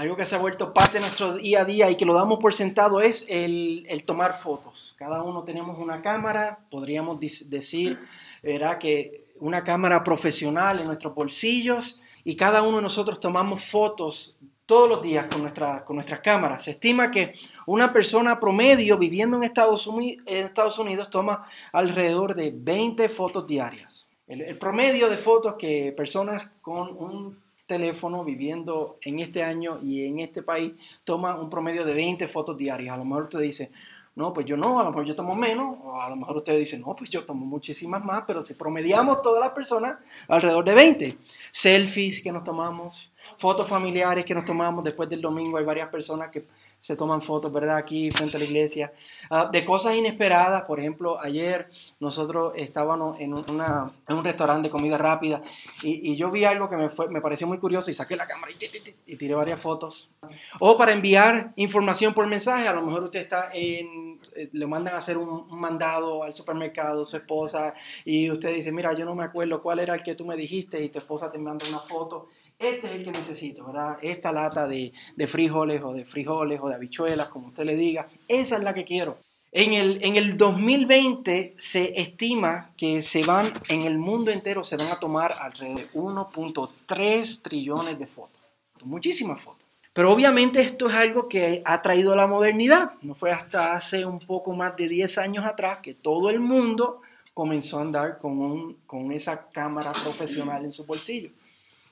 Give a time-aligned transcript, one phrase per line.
[0.00, 2.38] algo que se ha vuelto parte de nuestro día a día y que lo damos
[2.38, 4.94] por sentado es el, tomar fotos.
[4.98, 8.00] Cada uno tenemos una cámara, podríamos decir,
[8.42, 8.78] ¿verdad?
[8.78, 14.88] Que una cámara profesional en nuestros bolsillos y cada uno de nosotros tomamos fotos todos
[14.88, 16.64] los días con, nuestra, con nuestras cámaras.
[16.64, 17.34] Se estima que
[17.66, 23.46] una persona promedio viviendo en Estados, Unidos, en Estados Unidos toma alrededor de 20 fotos
[23.46, 24.10] diarias.
[24.26, 30.04] El, el promedio de fotos que personas con un teléfono viviendo en este año y
[30.04, 30.72] en este país
[31.04, 32.92] toma un promedio de 20 fotos diarias.
[32.94, 33.70] A lo mejor usted dice,
[34.16, 36.58] no, pues yo no, a lo mejor yo tomo menos, o a lo mejor usted
[36.58, 40.74] dice, no, pues yo tomo muchísimas más, pero si promediamos todas las personas, alrededor de
[40.74, 41.18] 20.
[41.52, 46.30] Selfies que nos tomamos, fotos familiares que nos tomamos después del domingo, hay varias personas
[46.30, 46.48] que
[46.80, 47.76] se toman fotos, ¿verdad?
[47.76, 48.92] Aquí frente a la iglesia.
[49.28, 51.68] Ah, de cosas inesperadas, por ejemplo, ayer
[52.00, 55.42] nosotros estábamos en, un restaurante de comida rápida
[55.82, 59.12] y, yo vi algo que me, fue, pareció muy curioso y saqué la cámara y,
[59.12, 60.10] y tiré varias fotos.
[60.58, 64.94] O para enviar información por mensaje, a lo mejor usted está en, eh, le mandan
[64.94, 67.74] a hacer un, un mandado al supermercado, su esposa,
[68.04, 70.82] y usted dice, mira, yo no me acuerdo cuál era el que tú me dijiste
[70.82, 72.28] y tu esposa te manda una foto
[72.60, 73.98] este es el que necesito, ¿verdad?
[74.02, 74.92] Esta lata de,
[75.26, 78.84] frijoles o de frijoles o de habichuelas, como usted le diga, esa es la que
[78.84, 79.18] quiero.
[79.50, 84.76] En el, en el 2020 se estima que se van, en el mundo entero se
[84.76, 88.40] van a tomar alrededor de 1.3 trillones de fotos.
[88.84, 89.66] Muchísimas fotos.
[89.92, 92.92] Pero obviamente esto es algo que ha traído la modernidad.
[93.02, 97.00] No fue hasta hace un poco más de 10 años atrás que todo el mundo
[97.34, 101.30] comenzó a andar con, un, con esa cámara profesional en su bolsillo.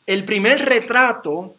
[0.09, 1.55] El primer retrato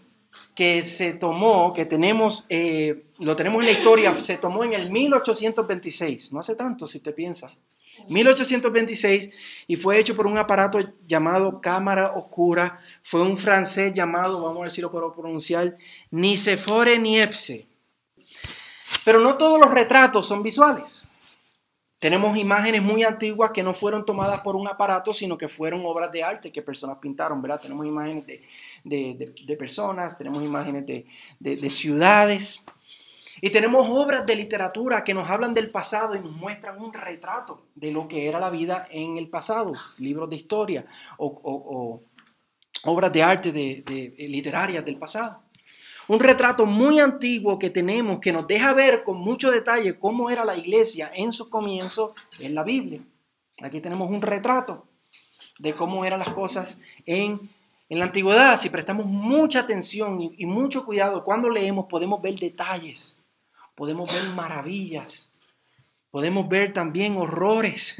[0.55, 4.89] que se tomó, que tenemos, eh, lo tenemos en la historia, se tomó en el
[4.89, 7.51] 1826, no hace tanto si te piensa.
[8.07, 9.29] 1826
[9.67, 14.63] y fue hecho por un aparato llamado cámara oscura, fue un francés llamado, vamos a
[14.63, 15.77] ver si lo puedo pronunciar,
[16.09, 17.67] Nicefore Niepce.
[19.05, 21.05] Pero no todos los retratos son visuales.
[21.99, 26.09] Tenemos imágenes muy antiguas que no fueron tomadas por un aparato, sino que fueron obras
[26.13, 27.59] de arte que personas pintaron, ¿verdad?
[27.59, 28.25] Tenemos imágenes
[28.85, 32.63] de, personas, tenemos imágenes de, ciudades.
[33.41, 37.65] Y tenemos obras de literatura que nos hablan del pasado y nos muestran un retrato
[37.75, 40.85] de lo que era la vida en el pasado, libros de historia
[41.17, 42.01] o,
[42.85, 45.41] obras de arte de, literarias del pasado
[46.09, 50.43] un retrato muy antiguo que tenemos que nos deja ver con mucho detalle cómo era
[50.43, 52.99] la iglesia en sus comienzos en la Biblia.
[53.61, 54.87] Aquí tenemos un retrato
[55.59, 57.51] de cómo eran las cosas en,
[57.89, 58.59] la antigüedad.
[58.59, 63.15] Si prestamos mucha atención y, y mucho cuidado cuando leemos, podemos ver detalles,
[63.75, 65.31] podemos ver maravillas,
[66.09, 67.97] podemos ver también horrores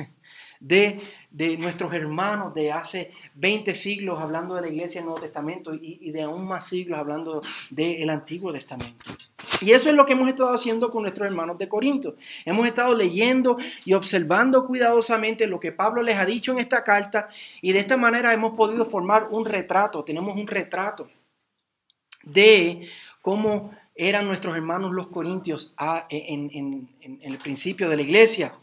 [0.60, 5.74] de de nuestros hermanos de hace 20 siglos hablando de la iglesia del Nuevo Testamento
[5.74, 9.14] y, de aún más siglos hablando del Antiguo Testamento.
[9.62, 12.16] Y eso es lo que hemos estado haciendo con nuestros hermanos de Corinto.
[12.46, 17.30] Hemos estado leyendo y observando cuidadosamente lo que Pablo les ha dicho en esta carta
[17.62, 21.10] y de esta manera hemos podido formar un retrato, tenemos un retrato
[22.24, 22.88] de
[23.22, 26.90] cómo eran nuestros hermanos los corintios ah, en
[27.22, 28.56] el principio de la iglesia.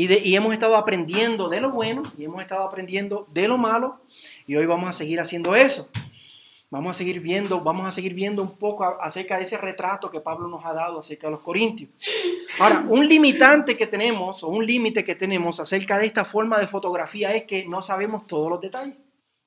[0.00, 3.98] Y, hemos estado aprendiendo de lo bueno y hemos estado aprendiendo de lo malo.
[4.46, 5.88] Y hoy vamos a seguir haciendo eso.
[6.70, 10.20] Vamos a seguir viendo, vamos a seguir viendo un poco acerca de ese retrato que
[10.20, 11.90] Pablo nos ha dado acerca de los corintios.
[12.60, 16.68] Ahora, un limitante que tenemos, o un límite que tenemos acerca de esta forma de
[16.68, 18.98] fotografía es que no sabemos todos los detalles.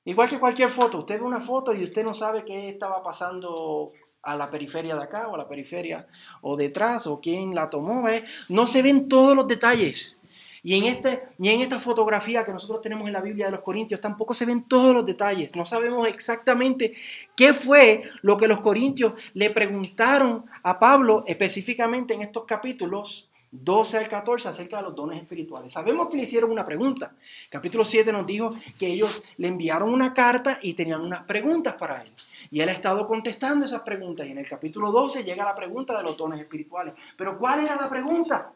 [0.04, 3.92] Igual que cualquier foto, usted ve una foto y usted no sabe qué estaba pasando
[4.22, 6.06] a la periferia de acá o a la periferia
[6.42, 8.04] o detrás o quién la tomó.
[8.50, 10.18] No se ven todos los detalles.
[10.64, 13.62] Y en, este, y en esta fotografía que nosotros tenemos en la Biblia de los
[13.62, 15.56] Corintios tampoco se ven todos los detalles.
[15.56, 16.94] No sabemos exactamente
[17.34, 23.98] qué fue lo que los Corintios le preguntaron a Pablo específicamente en estos capítulos 12
[23.98, 25.72] al 14 acerca de los dones espirituales.
[25.72, 27.14] Sabemos que le hicieron una pregunta.
[27.50, 32.02] Capítulo 7 nos dijo que ellos le enviaron una carta y tenían unas preguntas para
[32.02, 32.12] él.
[32.50, 34.26] Y él ha estado contestando esas preguntas.
[34.26, 36.94] Y en el capítulo 12 llega la pregunta de los dones espirituales.
[37.16, 38.52] Pero ¿cuál era la pregunta?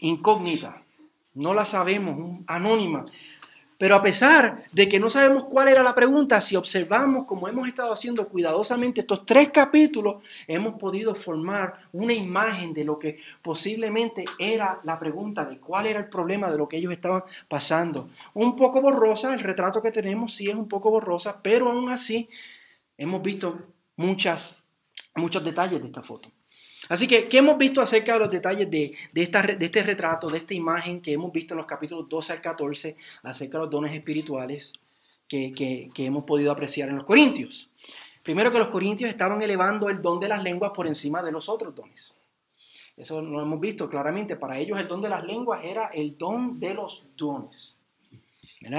[0.00, 0.82] Incógnita,
[1.34, 3.04] no la sabemos, anónima.
[3.80, 7.66] Pero a pesar de que no sabemos cuál era la pregunta, si observamos como hemos
[7.66, 14.26] estado haciendo cuidadosamente estos tres capítulos, hemos podido formar una imagen de lo que posiblemente
[14.38, 18.10] era la pregunta, de cuál era el problema de lo que ellos estaban pasando.
[18.34, 22.28] Un poco borrosa, el retrato que tenemos sí es un poco borrosa, pero aún así
[22.98, 23.62] hemos visto
[23.96, 24.56] muchas,
[25.14, 26.30] muchos detalles de esta foto.
[26.90, 30.38] Así que, ¿qué hemos visto acerca de los detalles de, esta, de este retrato, de
[30.38, 33.94] esta imagen que hemos visto en los capítulos 12 al 14 acerca de los dones
[33.94, 34.72] espirituales
[35.28, 37.70] que, hemos podido apreciar en los Corintios?
[38.24, 41.48] Primero que los corintios estaban elevando el don de las lenguas por encima de los
[41.48, 42.12] otros dones.
[42.96, 44.34] Eso lo hemos visto claramente.
[44.34, 47.76] Para ellos el don de las lenguas era el don de los dones.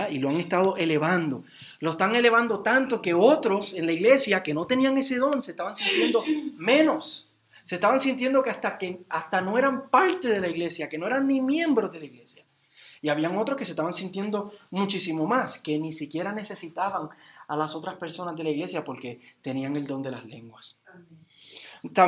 [0.09, 1.45] Y lo han estado elevando.
[1.79, 5.51] Lo están elevando tanto que otros en la iglesia que no tenían ese don se
[5.51, 6.25] estaban sintiendo
[6.57, 7.29] menos.
[7.63, 11.07] Se estaban sintiendo que hasta, que hasta no eran parte de la iglesia, que no
[11.07, 12.45] eran ni miembros de la iglesia.
[13.01, 17.09] Y habían otros que se estaban sintiendo muchísimo más, que ni siquiera necesitaban
[17.47, 20.79] a las otras personas de la iglesia porque tenían el don de las lenguas.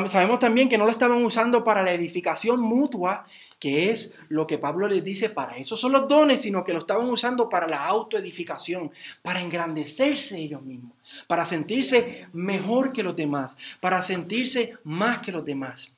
[0.05, 3.25] Sabemos también que no lo estaban usando para la edificación mutua,
[3.59, 6.79] que es lo que Pablo les dice, para eso son los dones, sino que lo
[6.79, 8.91] estaban usando para la autoedificación,
[9.23, 10.91] para engrandecerse ellos mismos,
[11.27, 15.93] para sentirse mejor que los demás, para sentirse más que los demás.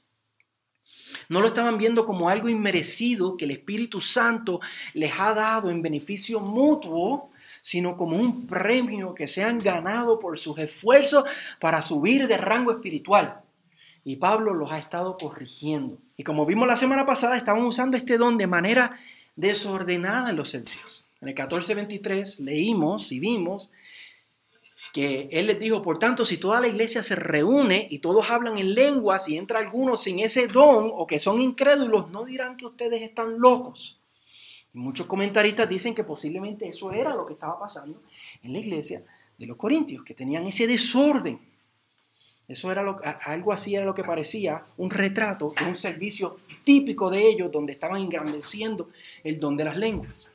[1.28, 4.62] No lo estaban viendo como algo inmerecido que el Espíritu Santo
[4.94, 7.32] les ha dado en beneficio mutuo,
[7.62, 11.26] sino como un premio que se han ganado por sus esfuerzos
[11.60, 13.42] para subir de rango espiritual.
[14.06, 15.98] Y Pablo los ha estado corrigiendo.
[16.16, 18.98] Y como vimos la semana pasada, estaban usando este don de manera
[19.36, 21.04] desordenada en los servicios.
[21.22, 23.72] En el 14.23 leímos y vimos
[24.94, 28.58] que él les dijo, por tanto, si toda la iglesia se reúne y todos hablan
[28.58, 32.66] en lenguas y entra algunos sin ese don o que son incrédulos, no dirán que
[32.66, 34.00] ustedes están locos.
[34.74, 38.04] muchos comentaristas dicen que posiblemente eso era lo que estaba pasando
[38.44, 39.04] en la iglesia
[39.38, 41.55] de los corintios, que tenían ese desorden.
[42.48, 47.10] Eso era lo, algo así era lo que parecía un retrato de un servicio típico
[47.10, 48.90] de ellos donde estaban engrandeciendo
[49.24, 50.30] el don de las lenguas.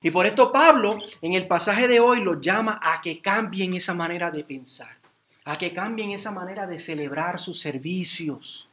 [0.00, 3.94] Y por esto Pablo en el pasaje de hoy los llama a que cambien esa
[3.94, 4.98] manera de pensar,
[5.44, 8.68] a que cambien esa manera de celebrar sus servicios.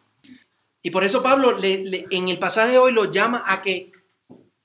[0.83, 3.91] Y por eso Pablo en el pasaje de hoy los llama a que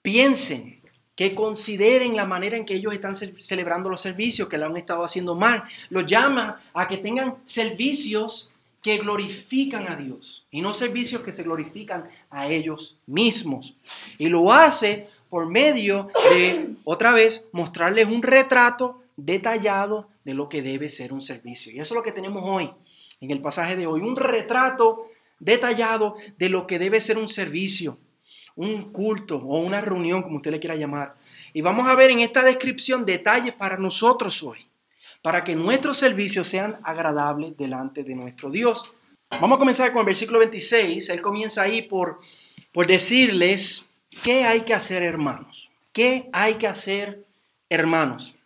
[0.02, 0.80] piensen,
[1.20, 5.05] que consideren la manera en que ellos están celebrando los servicios, que lo han estado
[5.05, 5.64] haciendo mal.
[5.90, 8.50] Los llama a que tengan servicios
[8.81, 13.75] que glorifican a Dios y no servicios que se glorifican a ellos mismos.
[14.17, 20.62] Y lo hace por medio de, otra vez, mostrarles un retrato detallado de lo que
[20.62, 21.70] debe ser un servicio.
[21.70, 22.70] Y eso es lo que tenemos hoy,
[23.20, 25.06] en el pasaje de hoy, un retrato
[25.38, 27.99] detallado de lo que debe ser un servicio,
[28.56, 31.14] un culto o una reunión, como usted le quiera llamar.
[31.52, 34.67] Y vamos a ver en esta descripción detalles para nosotros hoy,
[35.23, 38.94] para que nuestros servicios sean agradables delante de nuestro Dios.
[39.41, 41.08] Vamos a comenzar con el versículo 26.
[41.08, 42.19] Él comienza ahí por,
[42.73, 43.87] por decirles
[44.23, 45.70] ¿Qué hay que hacer, hermanos?
[45.93, 47.25] ¿Qué hay que hacer,
[47.70, 48.37] hermanos?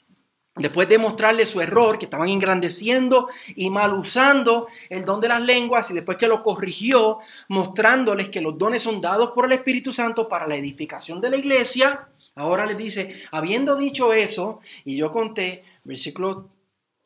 [0.57, 5.43] Después de mostrarles su error, que estaban engrandeciendo y mal usando el don de las
[5.43, 7.19] lenguas, y después que lo corrigió,
[7.49, 11.37] mostrándoles que los dones son dados por el Espíritu Santo para la edificación de la
[11.37, 16.49] iglesia, ahora les dice, habiendo dicho eso, y yo conté, versículo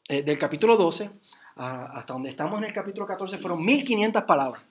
[0.09, 1.11] eh, del capítulo 12,
[1.57, 4.65] hasta donde estamos en el capítulo 14, fueron 1500 palabras.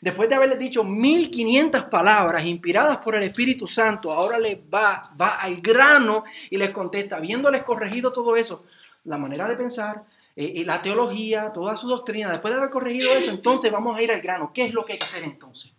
[0.00, 5.36] Después de haberles dicho 1500 palabras inspiradas por el Espíritu Santo, ahora les va, va
[5.36, 8.64] al grano y les contesta, habiéndoles corregido todo eso,
[9.04, 10.04] la manera de pensar,
[10.36, 14.12] eh, la teología, toda su doctrina, después de haber corregido eso, entonces vamos a ir
[14.12, 14.52] al grano.
[14.54, 15.72] ¿Qué es lo que hay que hacer entonces?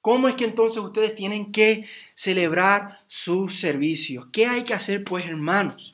[0.00, 4.26] ¿Cómo es que entonces ustedes tienen que celebrar sus servicios?
[4.32, 5.92] ¿Qué hay que hacer pues hermanos?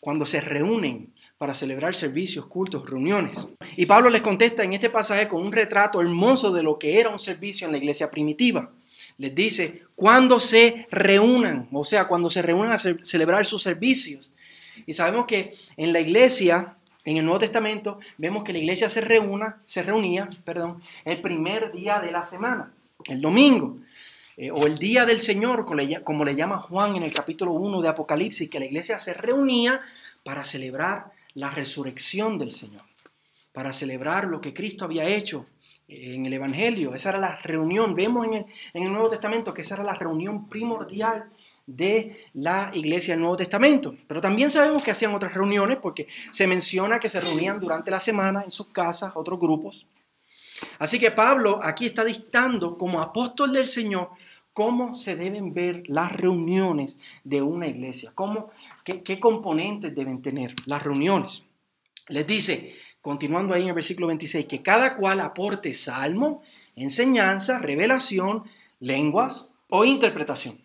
[0.00, 3.46] Cuando se reúnen para celebrar servicios, cultos, reuniones.
[3.76, 7.10] Y Pablo les contesta en este pasaje con un retrato hermoso de lo que era
[7.10, 8.72] un servicio en la iglesia primitiva.
[9.18, 14.34] Les dice, cuando se reúnan, o sea, cuando se reúnan a celebrar sus servicios.
[14.84, 19.00] Y sabemos que en la iglesia, en el Nuevo Testamento, vemos que la iglesia se,
[19.00, 22.72] reúna, se reunía perdón, el primer día de la semana,
[23.08, 23.78] el domingo.
[24.36, 27.88] Eh, o el día del Señor, como le llama Juan en el capítulo 1 de
[27.88, 29.80] Apocalipsis, que la iglesia se reunía
[30.22, 32.82] para celebrar la resurrección del Señor,
[33.52, 35.46] para celebrar lo que Cristo había hecho
[35.88, 36.94] en el Evangelio.
[36.94, 37.94] Esa era la reunión.
[37.94, 41.30] Vemos en el, Nuevo Testamento que esa era la reunión primordial
[41.66, 43.94] de la iglesia del Nuevo Testamento.
[44.06, 48.00] Pero también sabemos que hacían otras reuniones porque se menciona que se reunían durante la
[48.00, 49.86] semana en sus casas, otros grupos.
[50.78, 54.10] Así que Pablo aquí está dictando como apóstol del Señor
[54.58, 58.50] cómo se deben ver las reuniones de una iglesia, cómo,
[58.82, 61.44] qué, componentes deben tener las reuniones.
[62.08, 66.42] Les dice, continuando ahí en el versículo 26, que cada cual aporte salmo,
[66.74, 68.42] enseñanza, revelación,
[68.80, 70.60] lenguas o interpretación.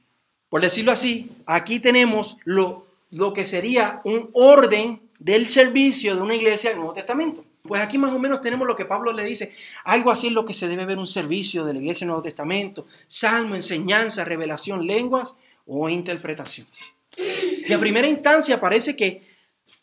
[0.50, 6.33] Por decirlo así, aquí tenemos lo, lo que sería un orden del servicio de una
[6.33, 7.45] iglesia del Nuevo Testamento.
[7.65, 9.53] Pues aquí más o menos tenemos lo que Pablo le dice.
[9.86, 12.22] Algo así es lo que se debe ver un servicio de la iglesia del Nuevo
[12.22, 12.88] Testamento.
[13.08, 16.67] Salmo, enseñanza, revelación, lenguas o interpretación.
[17.15, 19.25] Y a primera instancia parece que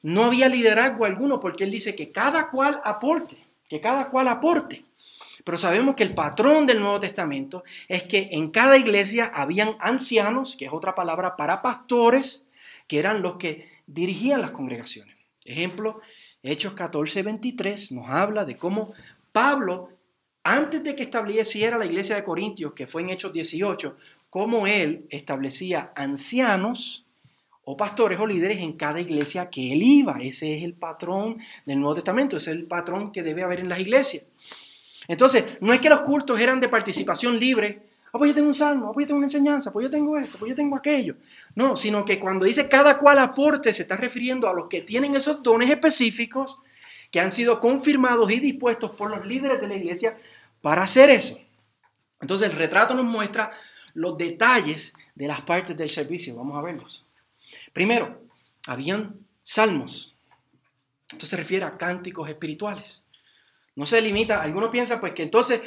[0.02, 4.84] no había liderazgo alguno porque él dice que cada cual aporte, que cada cual aporte.
[5.42, 10.54] Pero sabemos que el patrón del Nuevo Testamento es que en cada iglesia habían ancianos,
[10.54, 12.44] que es otra palabra para pastores,
[12.86, 15.16] que eran los que dirigían las congregaciones.
[15.46, 16.02] Ejemplo,
[16.42, 18.92] Hechos 14, 23 nos habla de cómo
[19.32, 19.90] Pablo,
[20.42, 23.96] antes de que estableciera la iglesia de Corintios, que fue en Hechos 18,
[24.30, 27.04] cómo él establecía ancianos
[27.64, 30.18] o pastores o líderes en cada iglesia que él iba.
[30.22, 33.68] Ese es el patrón del Nuevo Testamento, ese es el patrón que debe haber en
[33.68, 34.24] las iglesias.
[35.08, 37.89] Entonces, no es que los cultos eran de participación libre.
[38.12, 40.18] Ah, pues yo tengo un salmo, ah, pues yo tengo una enseñanza, pues yo tengo
[40.18, 41.16] esto, pues yo tengo aquello.
[41.54, 45.14] No, sino que cuando dice cada cual aporte, se está refiriendo a los que tienen
[45.14, 46.60] esos dones específicos
[47.10, 50.16] que han sido confirmados y dispuestos por los líderes de la iglesia
[50.60, 51.38] para hacer eso.
[52.20, 53.50] Entonces, el retrato nos muestra
[53.94, 56.36] los detalles de las partes del servicio.
[56.36, 57.04] Vamos a verlos.
[57.72, 58.22] Primero,
[58.66, 60.14] habían salmos.
[61.10, 63.02] Esto se refiere a cánticos espirituales.
[63.76, 65.62] No se limita, algunos piensan pues que entonces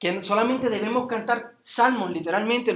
[0.00, 2.74] que solamente debemos cantar salmos, literalmente,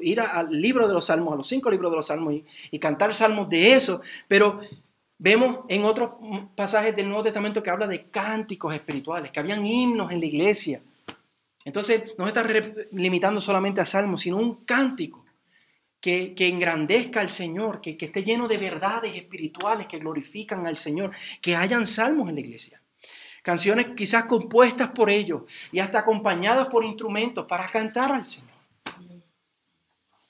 [0.00, 2.34] ir al libro de los salmos, a los cinco libros de los salmos
[2.70, 4.58] y, cantar salmos de eso, pero
[5.18, 6.12] vemos en otros
[6.54, 10.80] pasajes del Nuevo Testamento que habla de cánticos espirituales, que habían himnos en la iglesia.
[11.66, 12.42] Entonces no se está
[12.92, 15.26] limitando solamente a salmos, sino un cántico
[16.00, 21.12] que, engrandezca al Señor, que, que esté lleno de verdades espirituales que glorifican al Señor,
[21.42, 22.81] que hayan salmos en la iglesia
[23.42, 28.50] canciones quizás compuestas por ellos y hasta acompañadas por instrumentos para cantar al Señor.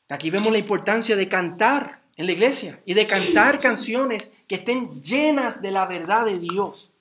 [0.09, 5.00] Aquí vemos la importancia de cantar en la iglesia y de cantar canciones que estén
[5.00, 6.92] llenas de la verdad de Dios.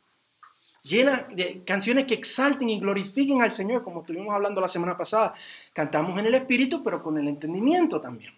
[0.83, 5.33] Llenas de canciones que exalten y glorifiquen al Señor, como estuvimos hablando la semana pasada.
[5.73, 8.33] Cantamos en el Espíritu, pero con el entendimiento también.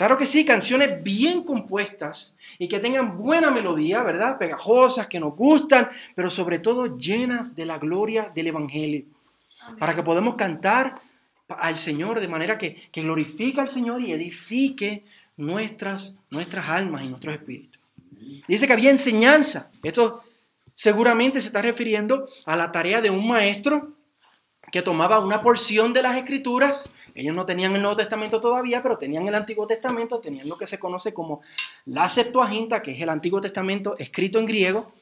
[0.00, 4.38] Claro que sí, canciones bien compuestas y que tengan buena melodía, ¿verdad?
[4.38, 9.04] Pegajosas, que nos gustan, pero sobre todo llenas de la gloria del Evangelio.
[9.78, 10.94] Para que podamos cantar
[11.48, 15.04] al Señor de manera que, que glorifique al Señor y edifique
[15.36, 17.78] nuestras, nuestras almas y nuestros espíritus.
[18.48, 19.70] Dice que había enseñanza.
[19.82, 20.24] Esto
[20.72, 23.98] seguramente se está refiriendo a la tarea de un maestro
[24.72, 28.96] que tomaba una porción de las escrituras ellos no tenían el Nuevo Testamento todavía, pero
[28.96, 31.42] tenían el Antiguo Testamento, tenían lo que se conoce como
[31.84, 34.92] la Septuaginta, que es el Antiguo Testamento escrito en griego.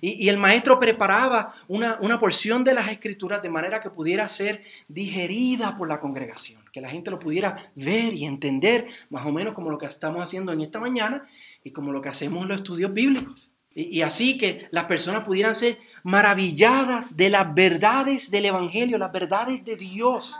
[0.00, 4.64] Y, el maestro preparaba una, una, porción de las escrituras de manera que pudiera ser
[4.88, 9.54] digerida por la congregación, que la gente lo pudiera ver y entender, más o menos
[9.54, 11.28] como lo que estamos haciendo en esta mañana
[11.62, 13.50] y como lo que hacemos en los estudios bíblicos.
[13.74, 19.64] y así que las personas pudieran ser maravilladas de las verdades del Evangelio, las verdades
[19.64, 20.36] de Dios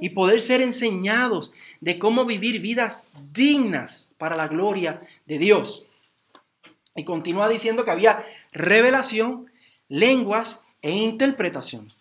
[0.00, 5.86] y poder ser enseñados de cómo vivir vidas dignas para la gloria de Dios.
[6.96, 9.50] Y continúa diciendo que había revelación,
[9.88, 11.92] lenguas e interpretación.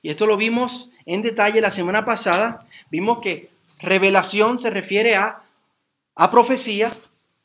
[0.00, 2.66] Y esto lo vimos en detalle la semana pasada.
[2.90, 5.42] Vimos que revelación se refiere a,
[6.14, 6.92] a profecía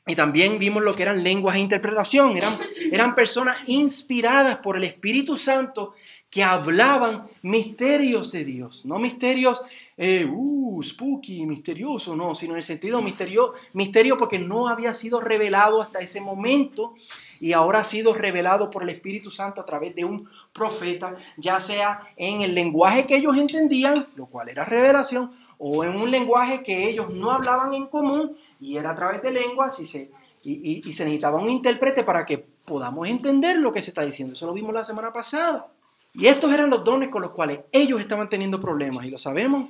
[0.07, 2.37] y también vimos lo que eran lenguas e interpretación.
[2.37, 2.57] Eran,
[2.91, 5.93] eran personas inspiradas por el Espíritu Santo
[6.29, 9.63] que hablaban misterios de Dios, no misterios,
[9.95, 15.21] eh, uh, spooky, misterioso, no, sino en el sentido misterio, misterio porque no había sido
[15.21, 16.95] revelado hasta ese momento
[17.39, 21.59] y ahora ha sido revelado por el Espíritu Santo a través de un profeta, ya
[21.61, 26.61] sea en el lenguaje que ellos entendían, lo cual era revelación, o en un lenguaje
[26.61, 30.11] que ellos no hablaban en común y era a través de lenguas y se,
[30.43, 34.33] y se necesitaba un intérprete para que podamos entender lo que se está diciendo.
[34.33, 35.71] Eso lo vimos la semana pasada.
[36.17, 39.05] Y estos eran los dones con los cuales ellos estaban teniendo problemas.
[39.05, 39.69] Y lo sabemos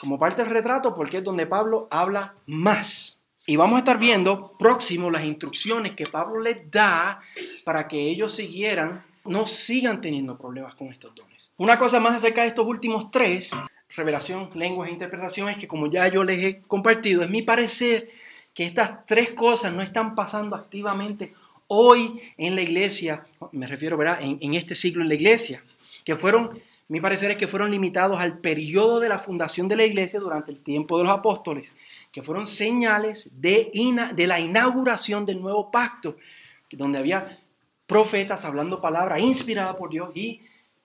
[0.00, 3.18] como parte del retrato porque es donde Pablo habla más.
[3.46, 7.20] Y vamos a estar viendo próximo las instrucciones que Pablo les da
[7.64, 11.50] para que ellos siguieran, no sigan teniendo problemas con estos dones.
[11.56, 13.50] Una cosa más acerca de estos últimos tres,
[13.96, 18.08] revelación, lenguas e interpretación, es que como ya yo les he compartido, es mi parecer
[18.54, 21.34] que estas tres cosas no están pasando activamente
[21.66, 24.22] hoy en la iglesia, me refiero ¿verdad?
[24.22, 25.64] En, en este siglo en la iglesia,
[26.04, 29.84] que fueron, mi parecer es que fueron limitados al periodo de la fundación de la
[29.84, 31.74] iglesia durante el tiempo de los apóstoles,
[32.10, 33.70] que fueron señales de,
[34.14, 36.16] de la inauguración del nuevo pacto,
[36.70, 37.38] donde había
[37.86, 40.40] profetas hablando palabras inspiradas por Dios y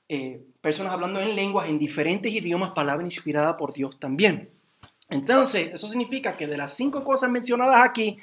[0.09, 4.49] eh, personas hablando en lenguas, en diferentes idiomas, palabra inspirada por Dios también.
[5.09, 8.17] Entonces, eso significa que de las cinco cosas mencionadas aquí,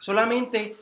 [0.00, 0.76] solamente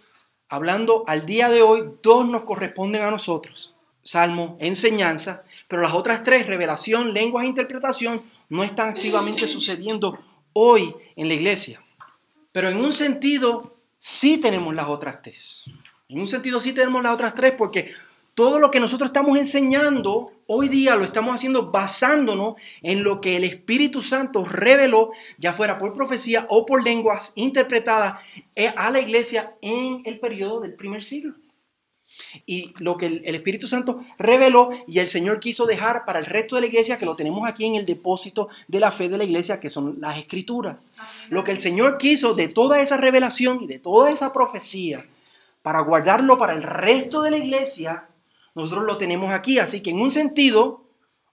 [0.48, 3.74] hablando al día de hoy, dos nos corresponden a nosotros.
[4.02, 5.44] Salmo, enseñanza,
[5.74, 10.16] pero las otras tres, revelación, lenguas e interpretación, no están activamente sucediendo
[10.52, 11.82] hoy en la iglesia.
[12.52, 15.64] Pero en un sentido, sí tenemos las otras tres.
[16.08, 17.90] En un sentido sí tenemos las otras tres porque
[18.34, 23.36] todo lo que nosotros estamos enseñando hoy día lo estamos haciendo basándonos en lo que
[23.36, 28.20] el Espíritu Santo reveló, ya fuera por profecía o por lenguas interpretadas
[28.54, 31.34] eh, a la iglesia en el periodo del primer siglo.
[32.46, 36.56] Y lo que el, Espíritu Santo reveló y el Señor quiso dejar para el resto
[36.56, 39.24] de la iglesia, que lo tenemos aquí en el depósito de la fe de la
[39.24, 40.88] iglesia, que son las escrituras.
[41.30, 45.04] Lo que el Señor quiso de toda esa revelación y de toda esa profecía,
[45.62, 48.06] para guardarlo para el resto de la iglesia,
[48.54, 49.58] nosotros lo tenemos aquí.
[49.58, 50.84] Así que en un sentido,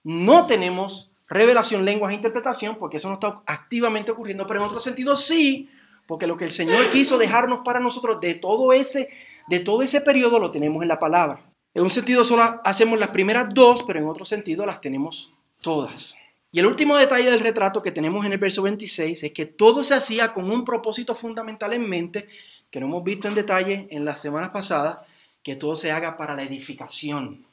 [0.04, 4.80] no tenemos revelación, lenguas e interpretación, porque eso no está activamente ocurriendo, pero en otro
[4.80, 5.70] sentido sí,
[6.06, 9.08] porque lo que el Señor quiso dejarnos para nosotros de todo ese,
[9.48, 11.52] de todo ese periodo lo tenemos en la palabra.
[11.74, 16.14] En un sentido solo hacemos las primeras dos, pero en otro sentido las tenemos todas.
[16.50, 19.82] Y el último detalle del retrato que tenemos en el verso 26 es que todo
[19.82, 22.28] se hacía con un propósito fundamental en mente,
[22.70, 24.98] que no hemos visto en detalle en las semanas pasadas,
[25.42, 27.46] que todo se haga para la edificación.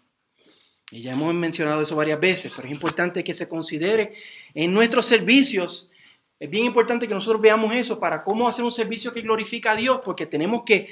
[0.92, 4.16] Y ya hemos mencionado eso varias veces, pero es importante que se considere
[4.54, 5.90] en nuestros servicios.
[6.38, 9.76] Es bien importante que nosotros veamos eso para cómo hacer un servicio que glorifica a
[9.76, 10.90] Dios, porque tenemos que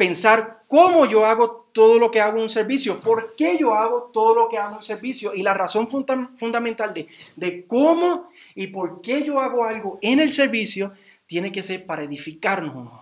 [0.00, 4.10] pensar cómo yo hago todo lo que hago en un servicio, por qué yo hago
[4.14, 8.68] todo lo que hago en un servicio y la razón fundamental de, de cómo y
[8.68, 10.94] por qué yo hago algo en el servicio
[11.26, 12.94] tiene que ser para edificarnos unos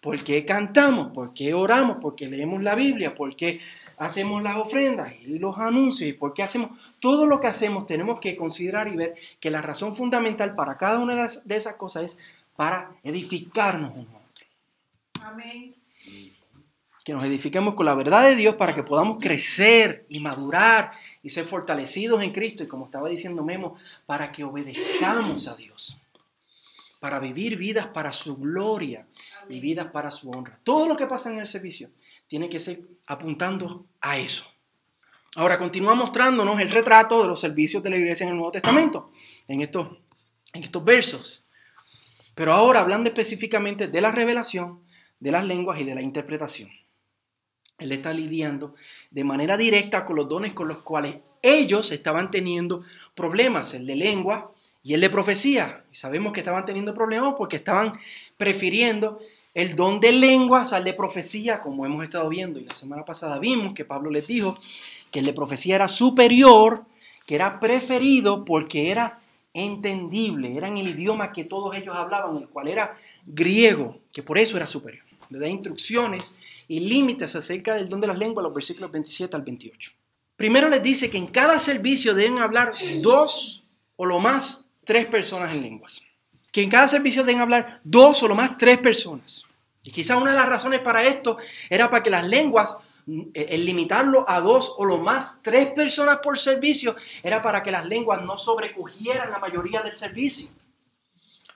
[0.00, 1.08] ¿Por qué cantamos?
[1.08, 1.96] ¿Por qué oramos?
[1.96, 3.12] ¿Por qué leemos la Biblia?
[3.12, 3.58] ¿Por qué
[3.96, 6.10] hacemos las ofrendas y los anuncios?
[6.10, 6.70] ¿Y por qué hacemos?
[7.00, 11.00] Todo lo que hacemos tenemos que considerar y ver que la razón fundamental para cada
[11.00, 12.18] una de esas cosas es
[12.54, 14.48] para edificarnos unos a otros.
[15.24, 15.83] Amén.
[17.04, 20.92] Que nos edifiquemos con la verdad de Dios para que podamos crecer y madurar
[21.22, 22.62] y ser fortalecidos en Cristo.
[22.62, 25.98] Y como estaba diciendo Memo, para que obedezcamos a Dios.
[27.00, 29.06] Para vivir vidas para su gloria
[29.50, 30.58] y vidas para su honra.
[30.62, 31.90] Todo lo que pasa en el servicio
[32.26, 34.44] tiene que ser apuntando a eso.
[35.36, 39.10] Ahora continúa mostrándonos el retrato de los servicios de la iglesia en el Nuevo Testamento,
[39.48, 39.88] en estos,
[40.52, 41.44] en estos versos.
[42.36, 44.80] Pero ahora hablando específicamente de la revelación,
[45.24, 46.68] de las lenguas y de la interpretación.
[47.78, 48.74] Él está lidiando
[49.10, 52.82] de manera directa con los dones con los cuales ellos estaban teniendo
[53.14, 55.82] problemas, el de lengua y el de profecía.
[55.90, 57.98] Y sabemos que estaban teniendo problemas porque estaban
[58.36, 59.18] prefiriendo
[59.54, 62.60] el don de lenguas al de profecía, como hemos estado viendo.
[62.60, 64.58] Y la semana pasada vimos que Pablo les dijo
[65.10, 66.84] que el de profecía era superior,
[67.24, 69.20] que era preferido porque era
[69.54, 74.58] entendible, era el idioma que todos ellos hablaban, el cual era griego, que por eso
[74.58, 75.04] era superior.
[75.30, 76.34] Le da instrucciones
[76.68, 79.92] y límites acerca del don de las lenguas, los versículos 27 al 28.
[80.36, 83.64] Primero les dice que en cada servicio deben hablar dos
[83.96, 86.02] o lo más tres personas en lenguas
[86.54, 89.44] que en cada servicio deben hablar dos o lo más tres personas.
[89.82, 91.36] Y quizá una de las razones para esto
[91.68, 92.76] era para que las lenguas,
[93.08, 97.72] eh, el limitarlo a dos o lo más tres personas por servicio, era para que
[97.72, 100.46] las lenguas no sobrecogieran la mayoría del servicio.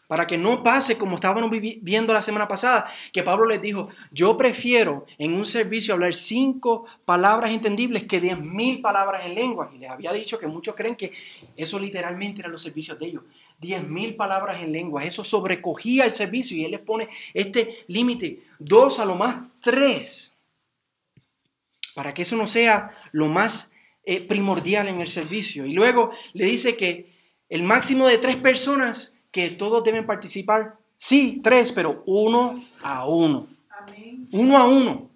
[0.08, 4.38] Para que no pase como estábamos viendo la semana pasada, que Pablo les dijo, yo
[4.38, 9.70] prefiero en un servicio hablar cinco palabras entendibles que diez mil palabras en lengua.
[9.70, 11.12] Y les había dicho que muchos creen que
[11.58, 13.22] eso literalmente eran los servicios de ellos.
[13.60, 15.04] Diez mil palabras en lengua.
[15.04, 20.32] Eso sobrecogía el servicio y él les pone este límite, dos a lo más tres.
[21.94, 23.72] Para que eso no sea lo más
[24.04, 25.66] eh, primordial en el servicio.
[25.66, 27.12] Y luego le dice que
[27.50, 30.76] el máximo de tres personas que todos deben participar?
[30.96, 33.46] Sí, tres, pero uno a uno.
[34.32, 35.10] Uno a uno.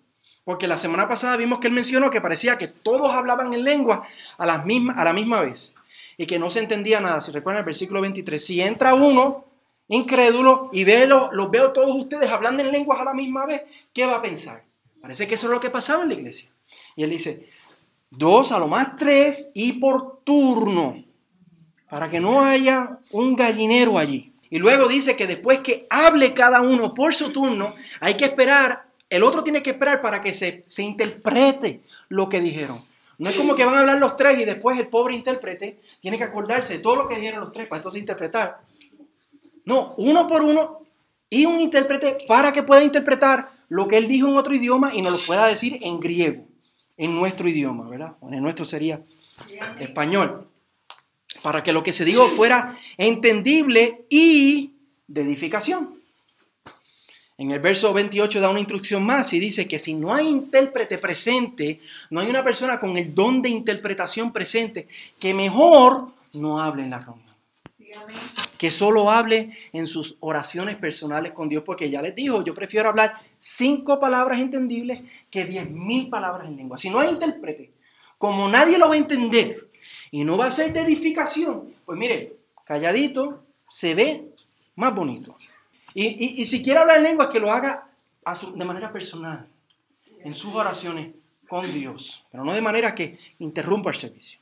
[0.44, 4.02] Porque la semana pasada vimos que él mencionó que parecía que todos hablaban en lengua
[4.38, 5.72] a la misma, a la misma vez
[6.16, 7.20] y que no se entendía nada.
[7.20, 9.44] Si recuerdan el versículo 23, si entra uno
[9.88, 14.06] incrédulo y ve los veo todos ustedes hablando en lenguas a la misma vez, ¿qué
[14.06, 14.64] va a pensar?
[15.00, 16.50] Parece que eso es lo que pasaba en la iglesia.
[16.96, 17.48] Y él dice,
[18.10, 21.04] dos a lo más tres y por turno
[21.92, 24.32] para que no haya un gallinero allí.
[24.48, 28.86] Y luego dice que después que hable cada uno por su turno, hay que esperar,
[29.10, 32.82] el otro tiene que esperar para que se, se interprete lo que dijeron.
[33.18, 36.16] No es como que van a hablar los tres y después el pobre intérprete tiene
[36.16, 38.62] que acordarse de todo lo que dijeron los tres para entonces interpretar.
[39.66, 40.80] No, uno por uno
[41.28, 45.02] y un intérprete para que pueda interpretar lo que él dijo en otro idioma y
[45.02, 46.46] nos lo pueda decir en griego,
[46.96, 48.16] en nuestro idioma, ¿verdad?
[48.22, 49.02] Bueno, en nuestro sería
[49.78, 50.48] español
[51.42, 54.72] para que lo que se dijo fuera entendible y
[55.06, 56.02] de edificación.
[57.38, 60.98] En el verso 28 da una instrucción más y dice que si no hay intérprete
[60.98, 64.86] presente, no hay una persona con el don de interpretación presente,
[65.18, 67.32] que mejor no hable en la reunión.
[68.58, 72.88] que solo hable en sus oraciones personales con Dios, porque ya les dijo, yo prefiero
[72.88, 76.78] hablar cinco palabras entendibles que diez mil palabras en lengua.
[76.78, 77.70] Si no hay intérprete,
[78.18, 79.71] como nadie lo va a entender
[80.12, 84.28] y no va a ser de edificación, pues mire, calladito se ve
[84.76, 85.36] más bonito.
[85.94, 87.84] Y, si quiere hablar en lengua, que lo haga
[88.54, 89.48] de manera personal,
[90.22, 91.14] en sus oraciones
[91.48, 94.38] con Dios, pero no de manera que interrumpa el servicio.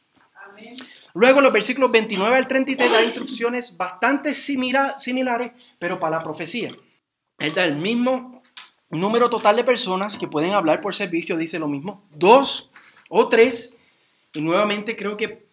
[1.14, 6.72] Luego los versículos 29 al 33 dan instrucciones bastante similares, pero para la profecía.
[7.38, 8.42] Él da el mismo
[8.90, 12.70] número total de personas que pueden hablar por servicio, dice lo mismo, dos
[13.08, 13.74] o tres.
[14.32, 15.46] Y nuevamente creo que,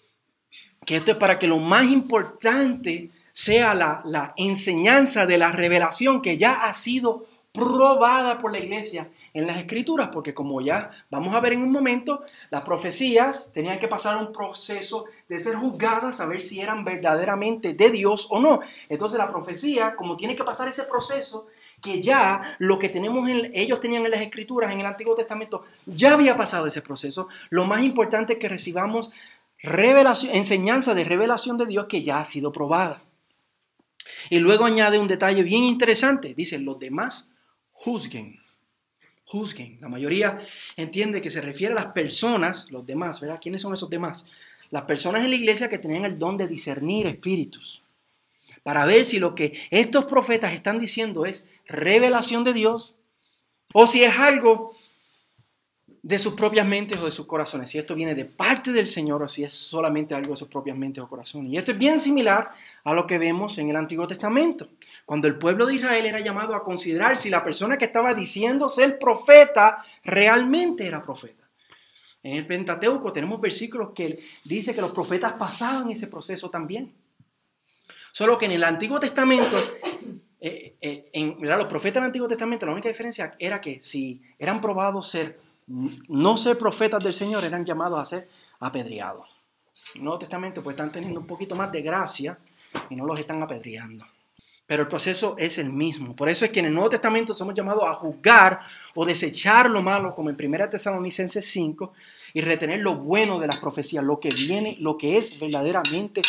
[0.88, 6.22] que esto es para que lo más importante sea la, la enseñanza de la revelación
[6.22, 11.36] que ya ha sido probada por la iglesia en las escrituras, porque como ya vamos
[11.36, 16.22] a ver en un momento, las profecías tenían que pasar un proceso de ser juzgadas,
[16.22, 18.62] a ver si eran verdaderamente de Dios o no.
[18.88, 21.48] Entonces la profecía, como tiene que pasar ese proceso,
[21.82, 25.66] que ya lo que tenemos en, ellos tenían en las escrituras, en el Antiguo Testamento,
[25.86, 27.28] ya había pasado ese proceso.
[27.50, 29.12] Lo más importante es que recibamos
[29.62, 33.04] enseñanza de revelación de Dios que ya ha sido probada.
[34.30, 36.34] Y luego añade un detalle bien interesante.
[36.34, 37.30] Dice, los demás
[37.72, 38.40] juzguen
[39.28, 39.78] juzguen.
[39.82, 40.40] La mayoría
[40.76, 43.40] entiende que se refiere a las personas, los demás, ¿verdad?
[43.42, 44.26] ¿Quiénes son esos demás?
[44.72, 47.84] Las personas en la iglesia que tenían el don de discernir espíritus,
[48.64, 52.96] para ver si lo que estos profetas están diciendo es revelación de Dios
[53.74, 54.76] o si es algo
[56.08, 59.22] de sus propias mentes o de sus corazones, si esto viene de parte del Señor
[59.24, 61.52] o si es solamente algo de sus propias mentes o corazones.
[61.52, 62.54] Y esto es bien similar
[62.86, 64.70] a lo que vemos en el Antiguo Testamento,
[65.06, 68.70] cuando el pueblo de Israel era llamado a considerar si la persona que estaba diciendo
[68.70, 71.46] ser profeta realmente era profeta.
[72.24, 76.94] En el Pentateuco tenemos versículos que dice que los profetas pasaban ese proceso también.
[78.14, 79.62] Solo que en el Antiguo Testamento,
[80.40, 84.62] eh, eh, en, los profetas del Antiguo Testamento, la única diferencia era que si eran
[84.62, 89.28] probados ser no ser profetas del Señor eran llamados a ser apedreados.
[89.94, 92.40] En el Nuevo Testamento pues están teniendo un poquito más de gracia
[92.90, 94.06] y no los están apedreando.
[94.66, 96.14] Pero el proceso es el mismo.
[96.16, 98.60] Por eso es que en el Nuevo Testamento somos llamados a juzgar
[98.96, 101.94] o desechar lo malo, como en 1 Tesalonicenses 5,
[102.34, 106.22] y retener lo bueno de las profecías, lo que viene, lo que es verdaderamente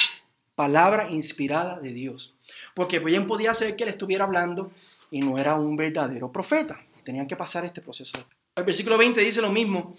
[0.55, 2.35] palabra inspirada de Dios.
[2.75, 4.71] Porque bien podía ser que él estuviera hablando
[5.11, 6.79] y no era un verdadero profeta.
[7.05, 8.19] Tenían que pasar este proceso.
[8.59, 9.95] El versículo 20 dice lo mismo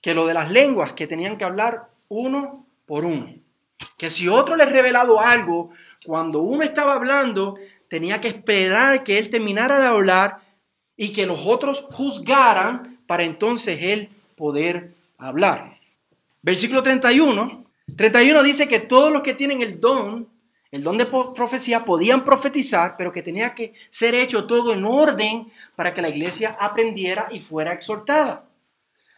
[0.00, 3.34] que lo de las lenguas, que tenían que hablar uno por uno.
[3.96, 5.70] Que si otro les revelado algo,
[6.06, 7.56] cuando uno estaba hablando,
[7.88, 10.40] tenía que esperar que él terminara de hablar
[10.96, 15.78] y que los otros juzgaran para entonces él poder hablar.
[16.42, 17.64] Versículo 31.
[17.96, 20.28] 31 dice que todos los que tienen el don
[20.70, 25.50] el don de profecía podían profetizar, pero que tenía que ser hecho todo en orden
[25.76, 28.44] para que la iglesia aprendiera y fuera exhortada.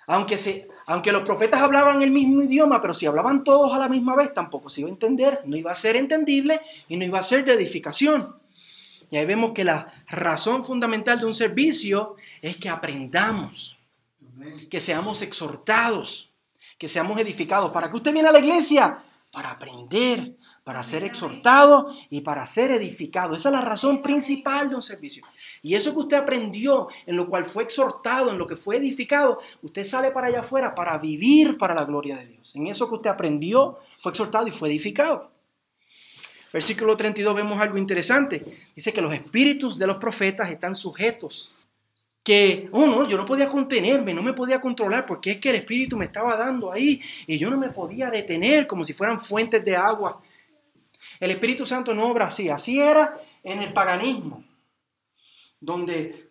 [0.06, 3.88] Aunque, se, aunque los profetas hablaban el mismo idioma, pero si hablaban todos a la
[3.88, 7.18] misma vez, tampoco se iba a entender, no iba a ser entendible y no iba
[7.18, 8.36] a ser de edificación.
[9.10, 13.78] Y ahí vemos que la razón fundamental de un servicio es que aprendamos,
[14.70, 16.30] que seamos exhortados,
[16.78, 17.70] que seamos edificados.
[17.72, 19.02] ¿Para que usted viene a la iglesia?
[19.32, 20.36] Para aprender,
[20.70, 23.35] para ser exhortado y para ser edificado.
[23.35, 25.24] Esa es la razón principal de un servicio.
[25.62, 29.40] Y eso que usted aprendió, en lo cual fue exhortado, en lo que fue edificado,
[29.62, 32.54] usted sale para allá afuera para vivir para la gloria de Dios.
[32.54, 35.33] En eso que usted aprendió, fue exhortado y fue edificado.
[36.52, 38.44] Versículo 32 vemos algo interesante.
[38.76, 41.52] Dice que los espíritus de los profetas están sujetos.
[42.22, 45.56] Que, oh no, yo no podía contenerme, no me podía controlar porque es que el
[45.56, 49.64] espíritu me estaba dando ahí y yo no me podía detener como si fueran fuentes
[49.64, 50.22] de agua
[51.20, 52.48] el Espíritu Santo no obra así.
[52.48, 54.42] Así era en el paganismo,
[55.61, 56.30] donde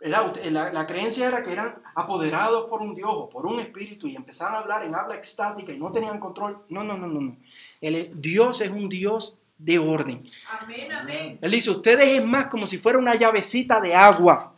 [0.00, 4.56] la, creencia era que eran apoderados por un Dios o por un espíritu y empezaron
[4.56, 6.64] a hablar en habla extática y no tenían control.
[6.68, 7.20] No, no, no, no.
[7.20, 7.36] no.
[7.80, 10.28] El, Dios es un Dios de orden.
[10.60, 11.38] Amén, amén.
[11.40, 14.56] Él dice, ustedes es más como si fuera una llavecita de agua,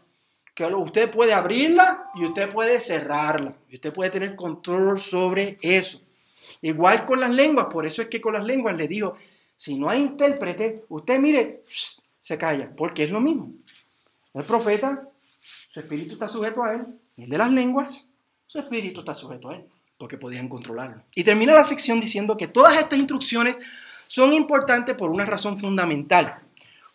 [0.54, 3.54] que usted puede abrirla y usted puede cerrarla.
[3.68, 6.00] Y usted puede tener control sobre eso.
[6.62, 9.16] Igual con las lenguas, por eso es que con las lenguas le digo,
[9.56, 11.62] si no hay intérprete, usted mire,
[12.18, 13.52] se calla, porque es lo mismo.
[14.32, 15.08] El profeta,
[15.40, 16.86] su espíritu está sujeto a él,
[17.16, 18.08] y el de las lenguas,
[18.46, 19.64] su espíritu está sujeto a él,
[19.98, 21.02] porque podían controlarlo.
[21.14, 23.60] Y termina la sección diciendo que todas estas instrucciones
[24.06, 26.38] son importantes por una razón fundamental,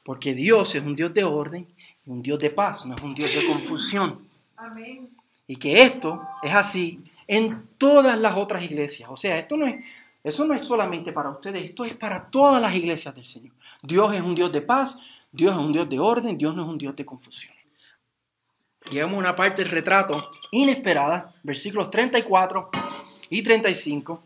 [0.03, 1.67] porque Dios es un Dios de orden,
[2.05, 4.27] un Dios de paz, no es un Dios de confusión.
[4.55, 5.09] Amén.
[5.47, 9.09] Y que esto es así en todas las otras iglesias.
[9.11, 9.75] O sea, esto no es
[10.23, 13.53] eso no es solamente para ustedes, esto es para todas las iglesias del Señor.
[13.81, 14.97] Dios es un Dios de paz,
[15.31, 17.53] Dios es un Dios de orden, Dios no es un Dios de confusión.
[18.91, 22.69] llegamos a una parte del retrato inesperada, versículos 34
[23.29, 24.23] y 35.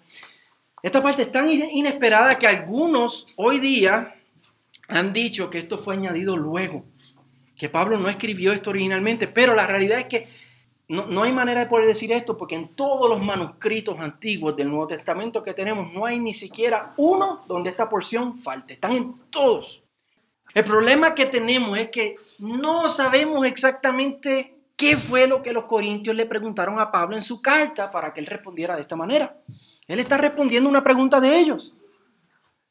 [0.82, 4.16] Esta parte es tan inesperada que algunos hoy día
[4.88, 6.86] han dicho que esto fue añadido luego,
[7.58, 10.43] que Pablo no escribió esto originalmente, pero la realidad es que
[10.88, 14.70] no, no, hay manera de poder decir esto porque en todos los manuscritos antiguos del
[14.70, 18.74] Nuevo Testamento que tenemos no hay ni siquiera uno donde esta porción falte.
[18.74, 19.84] Están en todos.
[20.54, 26.16] El problema que tenemos es que no sabemos exactamente qué fue lo que los corintios
[26.16, 29.38] le preguntaron a Pablo en su carta para que él respondiera de esta manera.
[29.88, 31.74] Él está respondiendo una pregunta de ellos.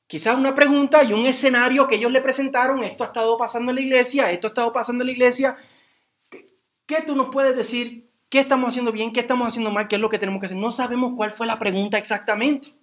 [0.07, 3.77] Quizás una pregunta y un escenario que ellos le presentaron, esto ha estado pasando en
[3.77, 5.57] la iglesia, esto ha estado pasando en la iglesia.
[6.87, 8.09] ¿Qué tú nos puedes decir?
[8.29, 9.13] ¿Qué estamos haciendo bien?
[9.13, 9.89] ¿Qué estamos haciendo mal?
[9.89, 10.59] ¿Qué es lo que tenemos que hacer?
[10.59, 12.75] No sabemos cuál fue la pregunta exactamente.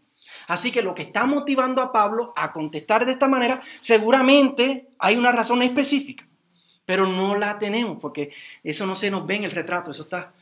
[0.48, 5.16] Así que lo que está motivando a Pablo a contestar de esta manera, seguramente hay
[5.18, 6.28] una razón específica,
[6.86, 8.32] pero no la tenemos porque
[8.64, 10.34] eso no se nos ve en el retrato, eso está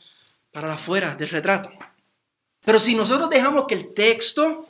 [0.52, 1.70] para afuera del retrato.
[2.64, 4.66] Pero si nosotros dejamos que el texto,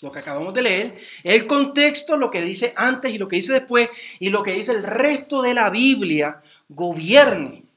[0.00, 3.52] lo que acabamos de leer, el contexto, lo que dice antes y lo que dice
[3.52, 7.69] después, y lo que dice el resto de la Biblia, gobierne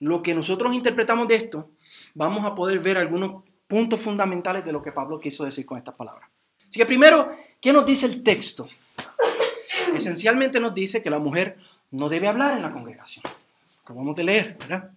[0.00, 1.70] lo que nosotros interpretamos de esto,
[2.14, 5.94] vamos a poder ver algunos puntos fundamentales de lo que Pablo quiso decir con estas
[5.94, 6.28] palabras.
[6.68, 8.66] Así que primero, ¿qué nos dice el texto?
[9.94, 11.58] Esencialmente nos dice que la mujer
[11.90, 13.24] no debe hablar en la congregación,
[13.82, 14.90] acabamos de leer, ¿verdad?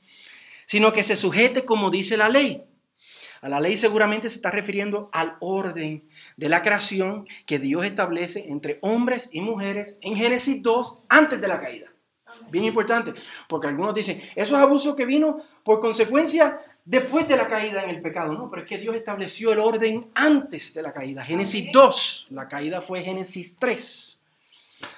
[0.66, 2.64] Sino que se sujete como dice la ley.
[3.42, 8.50] A la ley seguramente se está refiriendo al orden de la creación que Dios establece
[8.50, 11.93] entre hombres y mujeres en Génesis 2 antes de la caída.
[12.50, 13.14] Bien importante,
[13.48, 17.90] porque algunos dicen, eso es abuso que vino por consecuencia después de la caída en
[17.90, 18.34] el pecado.
[18.34, 21.24] No, pero es que Dios estableció el orden antes de la caída.
[21.24, 24.20] Génesis 2, la caída fue Génesis 3.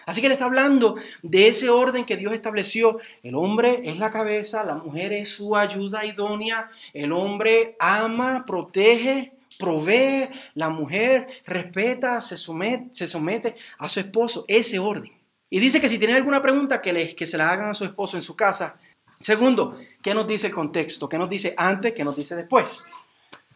[0.06, 3.00] Así que él está hablando de ese orden que Dios estableció.
[3.24, 9.34] El hombre es la cabeza, la mujer es su ayuda idónea, el hombre ama, protege,
[9.58, 15.12] provee, la mujer respeta, se somete, se somete a su esposo, ese orden.
[15.50, 17.86] Y dice que si tiene alguna pregunta, que, le, que se la hagan a su
[17.86, 18.78] esposo en su casa.
[19.20, 21.08] Segundo, ¿qué nos dice el contexto?
[21.08, 21.94] ¿Qué nos dice antes?
[21.94, 22.86] ¿Qué nos dice después?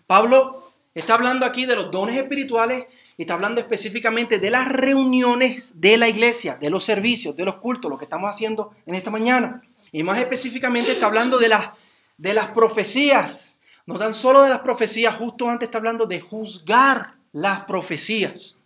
[0.07, 2.85] Pablo está hablando aquí de los dones espirituales
[3.17, 7.57] y está hablando específicamente de las reuniones de la iglesia, de los servicios, de los
[7.57, 9.61] cultos, lo que estamos haciendo en esta mañana.
[9.91, 11.69] Y más específicamente está hablando de las,
[12.17, 13.55] de las profecías.
[13.85, 18.58] No tan solo de las profecías, justo antes está hablando de juzgar las profecías.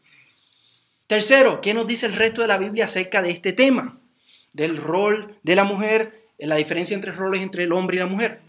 [1.07, 3.99] Tercero, ¿qué nos dice el resto de la Biblia acerca de este tema?
[4.53, 8.41] Del rol de la mujer, la diferencia entre roles entre el hombre y la mujer.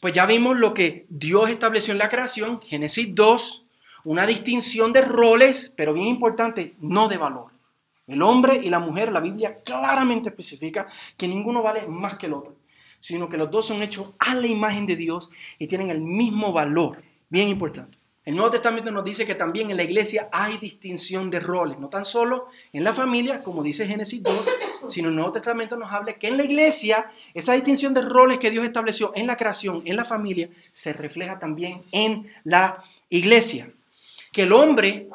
[0.00, 3.62] Pues ya vimos lo que Dios estableció en la creación, Génesis 2,
[4.04, 7.52] una distinción de roles, pero bien importante, no de valor.
[8.08, 12.32] El hombre y la mujer, la Biblia claramente especifica que ninguno vale más que el
[12.32, 12.56] otro,
[12.98, 16.52] sino que los dos son hechos a la imagen de Dios y tienen el mismo
[16.52, 17.00] valor.
[17.28, 18.01] Bien importante.
[18.24, 21.88] El Nuevo Testamento nos dice que también en la iglesia hay distinción de roles, no
[21.88, 24.48] tan solo en la familia, como dice Génesis 2,
[24.88, 28.52] sino el Nuevo Testamento nos habla que en la iglesia esa distinción de roles que
[28.52, 33.72] Dios estableció en la creación, en la familia, se refleja también en la iglesia
[34.32, 35.08] que el hombre,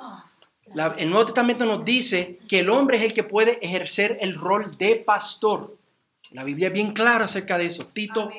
[0.98, 4.78] el Nuevo Testamento nos dice que el hombre es el que puede ejercer el rol
[4.78, 5.76] de pastor.
[6.32, 7.88] La Biblia es bien clara acerca de eso.
[7.88, 8.30] Tito,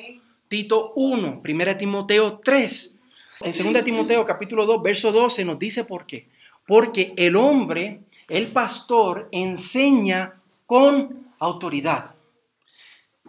[0.47, 2.98] Tito 1, 1 Timoteo 3.
[3.41, 6.27] En 2 Timoteo capítulo 2, verso 12 nos dice por qué.
[6.67, 12.15] Porque el hombre, el pastor, enseña con autoridad.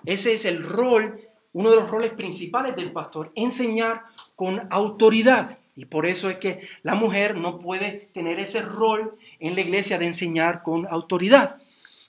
[0.04, 1.20] Ese es el rol,
[1.52, 5.58] uno de los roles principales del pastor, enseñar con autoridad.
[5.76, 9.98] Y por eso es que la mujer no puede tener ese rol en la iglesia
[9.98, 11.62] de enseñar con autoridad.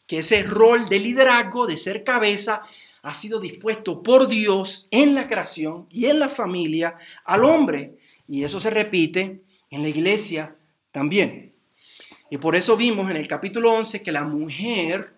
[0.08, 2.64] Que ese rol de liderazgo, de ser cabeza,
[3.04, 7.98] ha sido dispuesto por Dios en la creación y en la familia al hombre.
[8.28, 10.56] Y eso se repite en la iglesia
[10.92, 11.54] también.
[12.30, 15.14] Y por eso vimos en el capítulo 11 que la mujer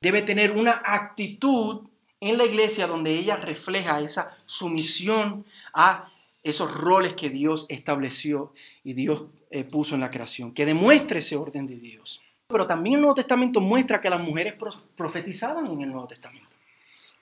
[0.00, 1.88] debe tener una actitud
[2.20, 8.52] en la iglesia donde ella refleja esa sumisión a esos roles que Dios estableció
[8.84, 12.20] y Dios eh, puso en la creación, que demuestre ese orden de Dios.
[12.48, 14.54] Pero también el Nuevo Testamento muestra que las mujeres
[14.96, 16.41] profetizaban en el Nuevo Testamento.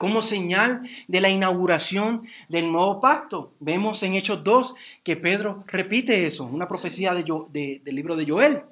[0.00, 3.52] Como señal de la inauguración del nuevo pacto.
[3.60, 8.62] Vemos en Hechos 2 que Pedro repite eso, una profecía del libro de Joel.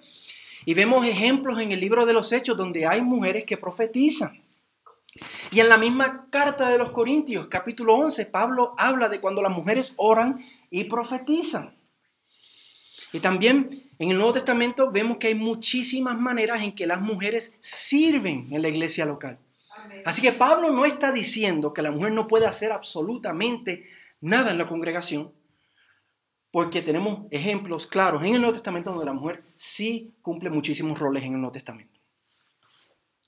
[0.64, 4.42] Y vemos ejemplos en el libro de los Hechos donde hay mujeres que profetizan.
[5.50, 9.52] Y en la misma carta de los Corintios, capítulo 11, Pablo habla de cuando las
[9.52, 11.76] mujeres oran y profetizan.
[13.12, 17.54] Y también en el Nuevo Testamento vemos que hay muchísimas maneras en que las mujeres
[17.60, 19.38] sirven en la iglesia local.
[20.04, 23.86] Así que Pablo no está diciendo que la mujer no puede hacer absolutamente
[24.20, 25.32] nada en la congregación,
[26.50, 31.22] porque tenemos ejemplos claros en el Nuevo Testamento donde la mujer sí cumple muchísimos roles
[31.24, 32.00] en el Nuevo Testamento.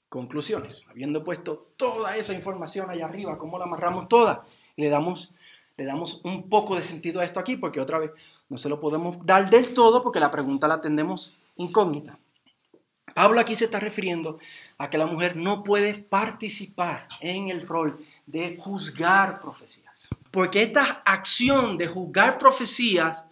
[0.08, 0.86] Conclusiones.
[0.90, 4.44] Habiendo puesto toda esa información allá arriba, ¿cómo la amarramos toda?
[4.76, 5.32] Le damos,
[5.76, 8.10] le damos un poco de sentido a esto aquí, porque otra vez
[8.48, 12.18] no se lo podemos dar del todo porque la pregunta la tenemos incógnita.
[13.14, 14.38] Pablo aquí se está refiriendo
[14.78, 20.08] a que la mujer no puede participar en el rol de juzgar profecías.
[20.30, 23.26] Porque esta acción de juzgar profecías,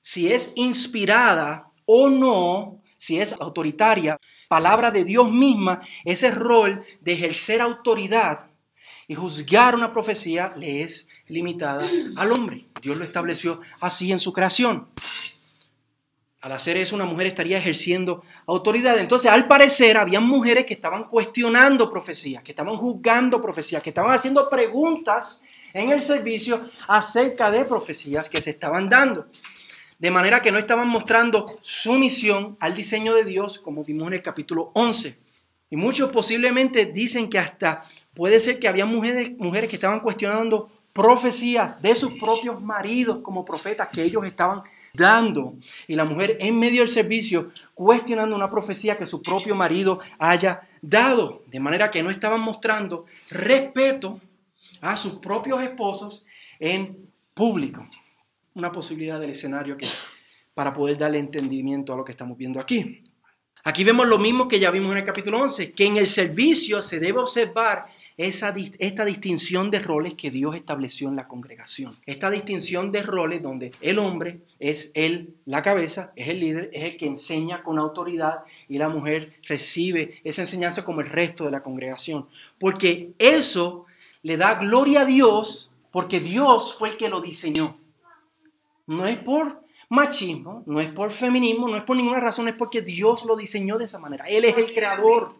[0.00, 7.12] si es inspirada o no, si es autoritaria, palabra de Dios misma, ese rol de
[7.12, 8.50] ejercer autoridad
[9.08, 12.66] y juzgar una profecía le es limitada al hombre.
[12.80, 14.88] Dios lo estableció así en su creación.
[16.46, 18.96] Al hacer eso, una mujer estaría ejerciendo autoridad.
[19.00, 24.14] Entonces, al parecer, había mujeres que estaban cuestionando profecías, que estaban juzgando profecías, que estaban
[24.14, 25.40] haciendo preguntas
[25.72, 29.26] en el servicio acerca de profecías que se estaban dando.
[29.98, 34.22] De manera que no estaban mostrando sumisión al diseño de Dios, como vimos en el
[34.22, 35.18] capítulo 11.
[35.70, 37.82] Y muchos posiblemente dicen que hasta
[38.14, 43.44] puede ser que había mujeres, mujeres que estaban cuestionando profecías de sus propios maridos como
[43.44, 44.62] profetas que ellos estaban
[44.94, 45.54] dando.
[45.86, 50.66] Y la mujer en medio del servicio cuestionando una profecía que su propio marido haya
[50.80, 51.42] dado.
[51.48, 54.22] De manera que no estaban mostrando respeto
[54.80, 56.24] a sus propios esposos
[56.58, 57.86] en público.
[58.54, 59.86] Una posibilidad del escenario que,
[60.54, 63.02] para poder darle entendimiento a lo que estamos viendo aquí.
[63.64, 66.80] Aquí vemos lo mismo que ya vimos en el capítulo 11, que en el servicio
[66.80, 71.96] se debe observar esa, esta distinción de roles que Dios estableció en la congregación.
[72.06, 76.84] Esta distinción de roles donde el hombre es el, la cabeza, es el líder, es
[76.84, 81.50] el que enseña con autoridad y la mujer recibe esa enseñanza como el resto de
[81.50, 82.26] la congregación.
[82.58, 83.84] Porque eso
[84.22, 87.78] le da gloria a Dios porque Dios fue el que lo diseñó.
[88.86, 92.82] No es por machismo, no es por feminismo, no es por ninguna razón, es porque
[92.82, 94.24] Dios lo diseñó de esa manera.
[94.26, 95.34] Él es el creador.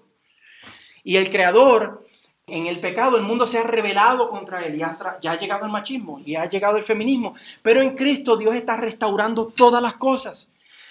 [1.04, 2.04] Y el creador
[2.48, 5.72] en el pecado el mundo se ha rebelado contra él y ya ha llegado el
[5.72, 7.34] machismo y ha llegado el feminismo.
[7.60, 10.48] Pero en Cristo Dios está restaurando todas las cosas.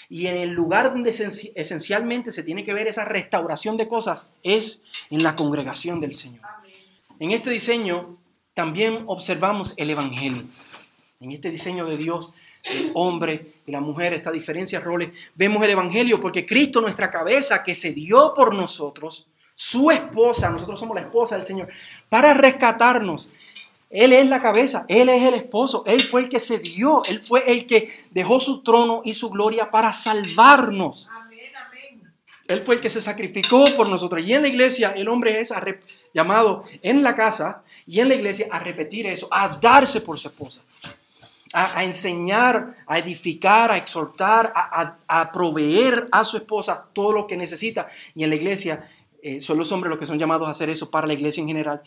[0.10, 1.12] Y en el lugar donde
[1.56, 6.42] esencialmente se tiene que ver esa restauración de cosas es en la congregación del Señor.
[7.20, 8.18] En este diseño
[8.54, 10.44] también observamos el Evangelio.
[11.22, 12.34] En este diseño de Dios,
[12.66, 17.10] el hombre y la mujer, esta diferencia de roles, vemos el Evangelio porque Cristo, nuestra
[17.10, 21.70] cabeza, que se dio por nosotros, su esposa, nosotros somos la esposa del Señor,
[22.10, 23.30] para rescatarnos.
[23.90, 27.22] Él es la cabeza, Él es el esposo, Él fue el que se dio, Él
[27.22, 31.08] fue el que dejó su trono y su gloria para salvarnos.
[32.48, 34.24] Él fue el que se sacrificó por nosotros.
[34.26, 35.54] Y en la iglesia el hombre es
[36.14, 40.28] llamado en la casa y en la iglesia a repetir eso, a darse por su
[40.28, 40.62] esposa,
[41.54, 47.38] a, enseñar, a edificar, a exhortar, a, a, proveer a su esposa todo lo que
[47.38, 47.88] necesita.
[48.14, 48.88] Y en la iglesia
[49.26, 51.48] eh, son los hombres los que son llamados a hacer eso para la iglesia en
[51.48, 51.82] general.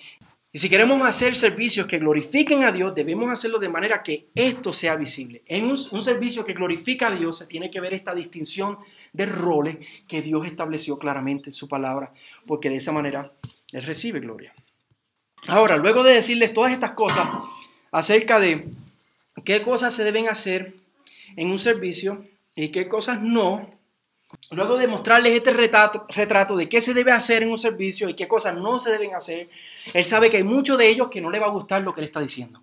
[0.53, 4.73] Y si queremos hacer servicios que glorifiquen a Dios, debemos hacerlo de manera que esto
[4.73, 5.45] sea visible.
[5.47, 8.79] En un, un, servicio que glorifica a Dios se tiene que ver esta distinción
[9.13, 9.77] de roles
[10.09, 12.13] que Dios estableció claramente en su palabra,
[12.45, 13.33] porque de esa manera
[13.71, 14.53] Él recibe gloria.
[15.47, 17.29] Ahora, luego de decirles todas estas cosas
[17.93, 18.67] acerca de
[19.45, 20.75] qué cosas se deben hacer
[21.37, 23.71] en un servicio y qué cosas no,
[24.51, 28.27] Luego de mostrarles este retrato, de qué se debe hacer en un servicio y qué
[28.27, 29.49] cosas no se deben hacer,
[29.93, 32.01] él sabe que hay muchos de ellos que no le va a gustar lo que
[32.01, 32.63] él está diciendo.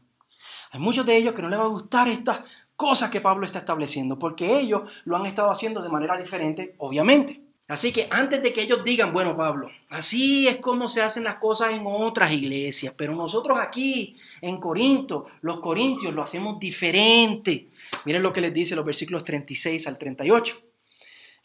[0.71, 2.39] Hay muchos de ellos que no le va a gustar estas
[2.75, 7.41] cosas que Pablo está estableciendo, porque ellos lo han estado haciendo de manera diferente, obviamente.
[7.67, 11.35] Así que antes de que ellos digan, bueno, Pablo, así es como se hacen las
[11.35, 17.69] cosas en otras iglesias, pero nosotros aquí en Corinto, los corintios lo hacemos diferente.
[18.05, 20.61] Miren lo que les dice los versículos 36 al 38.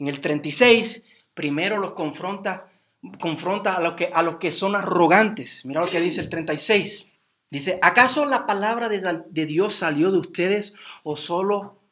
[0.01, 2.73] En el 36, primero los confronta,
[3.21, 5.67] confronta a los, que, a que son arrogantes.
[5.67, 7.07] Mira lo que dice el 36.
[7.51, 10.73] Dice, ¿acaso la palabra de, de Dios salió de ustedes
[11.03, 11.83] o solo,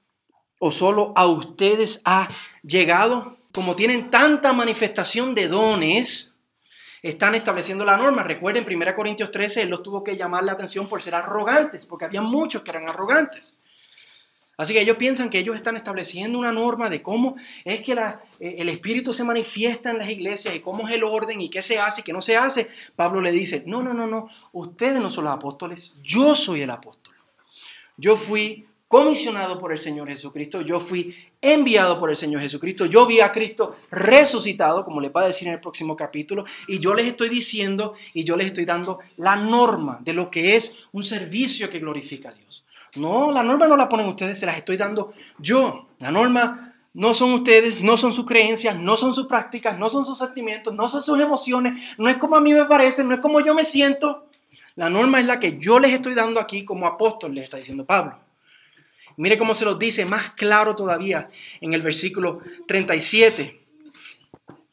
[0.58, 2.28] o solo a ustedes ha
[2.62, 3.36] llegado?
[3.52, 6.34] Como tienen tanta manifestación de dones,
[7.02, 8.24] están estableciendo la norma.
[8.24, 12.06] Recuerden, 1 Corintios 13, él los tuvo que llamar la atención por ser arrogantes, porque
[12.06, 13.57] había muchos que eran arrogantes.
[14.58, 18.56] Así que ellos piensan que ellos están estableciendo una norma de cómo es que eh,
[18.58, 21.78] el Espíritu se manifiesta en las iglesias y cómo es el orden y qué se
[21.78, 22.68] hace y qué no se hace.
[22.96, 26.70] Pablo le dice, no, no, no, no, ustedes no son los apóstoles, yo soy el
[26.70, 27.14] apóstol.
[27.96, 33.06] Yo fui comisionado por el Señor Jesucristo, yo fui enviado por el Señor Jesucristo, yo
[33.06, 36.94] vi a Cristo resucitado, como le va a decir en el próximo capítulo, y yo
[36.94, 41.04] les estoy diciendo y yo les estoy dando la norma de lo que es un
[41.04, 42.64] servicio que glorifica a Dios.
[42.98, 45.88] No, la norma no la ponen ustedes, se las estoy dando yo.
[45.98, 50.04] La norma no son ustedes, no son sus creencias, no son sus prácticas, no son
[50.04, 53.20] sus sentimientos, no son sus emociones, no es como a mí me parece, no es
[53.20, 54.26] como yo me siento.
[54.74, 57.84] La norma es la que yo les estoy dando aquí como apóstol, les está diciendo
[57.84, 58.18] Pablo.
[59.16, 61.28] Mire cómo se los dice más claro todavía
[61.60, 63.60] en el versículo 37.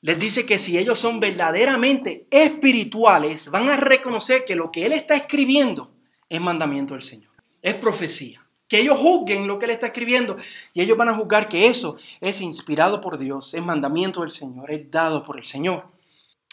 [0.01, 4.93] Les dice que si ellos son verdaderamente espirituales, van a reconocer que lo que él
[4.93, 5.91] está escribiendo
[6.29, 7.31] es mandamiento del Señor,
[7.65, 8.45] es profecía.
[8.67, 10.37] Que ellos juzguen lo que él está escribiendo
[10.73, 14.71] y ellos van a juzgar que eso es inspirado por Dios, es mandamiento del Señor,
[14.71, 15.85] es dado por el Señor.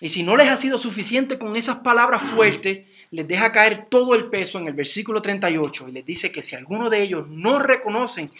[0.00, 4.14] Y si no les ha sido suficiente con esas palabras fuertes, les deja caer todo
[4.14, 7.58] el peso en el versículo 38 y les dice que si alguno de ellos no
[7.58, 8.30] reconocen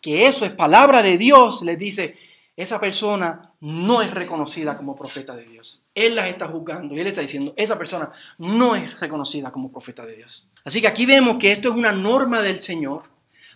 [0.00, 2.16] que eso es palabra de Dios, les dice,
[2.56, 5.82] esa persona no es reconocida como profeta de Dios.
[5.94, 10.06] Él las está juzgando y él está diciendo, esa persona no es reconocida como profeta
[10.06, 10.49] de Dios.
[10.64, 13.04] Así que aquí vemos que esto es una norma del Señor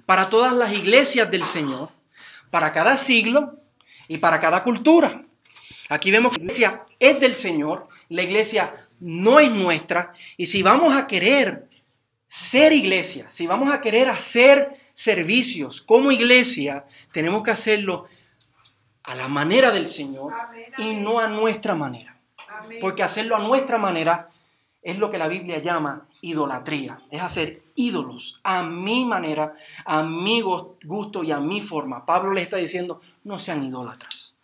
[0.07, 1.91] para todas las iglesias del Señor,
[2.51, 3.59] para cada siglo
[4.09, 5.25] y para cada cultura.
[5.89, 10.13] Aquí vemos que la iglesia es del Señor, la iglesia no es nuestra.
[10.37, 11.69] Y si vamos a querer
[12.27, 18.07] ser iglesia, si vamos a querer hacer servicios como iglesia, tenemos que hacerlo
[19.05, 20.33] a la manera del Señor
[20.79, 22.17] y no a nuestra manera.
[22.81, 24.31] Porque hacerlo a nuestra manera
[24.85, 30.43] es lo que la Biblia llama idolatría, es hacer ídolos a mi manera, a mi
[30.43, 32.07] gusto y a mi forma.
[32.07, 34.35] Pablo le está diciendo, no sean idólatras,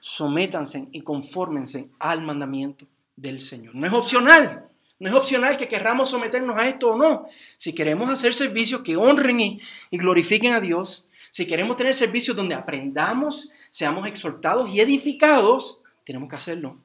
[0.00, 2.86] sométanse y confórmense al mandamiento
[3.16, 3.74] del Señor.
[3.74, 4.68] No es opcional.
[4.98, 7.26] No es opcional que querramos someternos a esto o no.
[7.56, 12.54] Si queremos hacer servicios que honren y, glorifiquen a Dios, si queremos tener servicios donde
[12.54, 16.78] aprendamos, seamos exhortados y edificados, tenemos que hacerlo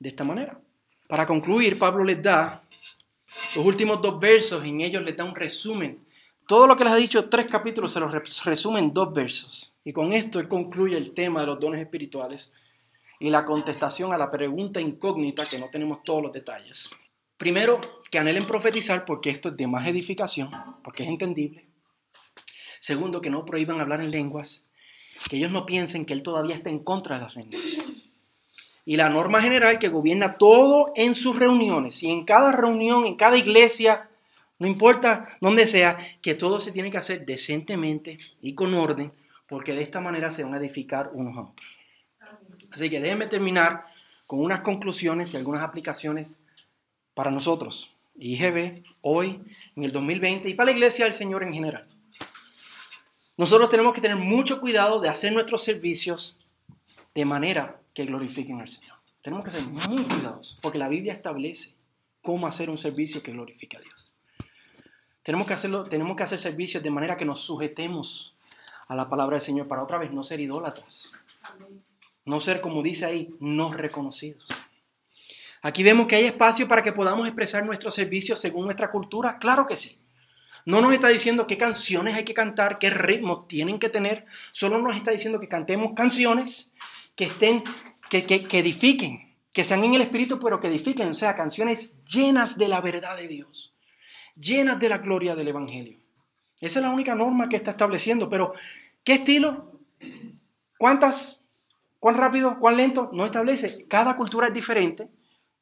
[0.00, 0.60] de esta manera.
[1.08, 2.64] Para concluir, Pablo les da
[3.56, 6.04] los últimos dos versos, en ellos les da un resumen.
[6.46, 8.12] Todo lo que les ha dicho tres capítulos se los
[8.44, 9.74] resume en dos versos.
[9.84, 12.52] Y con esto él concluye el tema de los dones espirituales
[13.20, 16.90] y la contestación a la pregunta incógnita que no tenemos todos los detalles.
[17.36, 17.80] Primero,
[18.10, 20.50] que anhelen profetizar porque esto es de más edificación,
[20.82, 21.66] porque es entendible.
[22.80, 24.62] Segundo, que no prohíban hablar en lenguas,
[25.28, 27.62] que ellos no piensen que él todavía está en contra de las lenguas.
[28.84, 33.16] Y la norma general que gobierna todo en sus reuniones y en cada reunión, en
[33.16, 34.10] cada iglesia,
[34.58, 39.12] no importa dónde sea, que todo se tiene que hacer decentemente y con orden,
[39.46, 41.66] porque de esta manera se van a edificar unos a otros.
[42.70, 43.86] Así que déjenme terminar
[44.26, 46.36] con unas conclusiones y algunas aplicaciones
[47.14, 49.40] para nosotros, IGB, hoy,
[49.76, 51.86] en el 2020 y para la iglesia del Señor en general.
[53.36, 56.36] Nosotros tenemos que tener mucho cuidado de hacer nuestros servicios
[57.14, 58.98] de manera que glorifiquen al Señor.
[59.22, 61.74] Tenemos que ser muy cuidadosos, porque la Biblia establece
[62.20, 64.12] cómo hacer un servicio que glorifique a Dios.
[65.22, 68.34] Tenemos que, hacerlo, tenemos que hacer servicios de manera que nos sujetemos
[68.88, 71.12] a la palabra del Señor para otra vez no ser idólatras.
[72.26, 74.46] No ser, como dice ahí, no reconocidos.
[75.62, 79.38] Aquí vemos que hay espacio para que podamos expresar nuestros servicios según nuestra cultura.
[79.38, 79.98] Claro que sí.
[80.66, 84.26] No nos está diciendo qué canciones hay que cantar, qué ritmos tienen que tener.
[84.52, 86.72] Solo nos está diciendo que cantemos canciones
[87.16, 87.62] que estén,
[88.10, 91.08] que, que, edifiquen, que sean en el espíritu, pero que edifiquen.
[91.08, 93.74] O sea, canciones llenas de la verdad de Dios,
[94.36, 95.98] llenas de la gloria del Evangelio.
[96.60, 98.28] Esa es la única norma que está estableciendo.
[98.28, 98.52] Pero,
[99.02, 99.72] ¿qué estilo?
[100.78, 101.44] ¿Cuántas
[102.04, 102.58] ¿Cuán rápido?
[102.60, 103.08] ¿Cuán lento?
[103.14, 103.86] No establece.
[103.88, 105.08] Cada cultura es diferente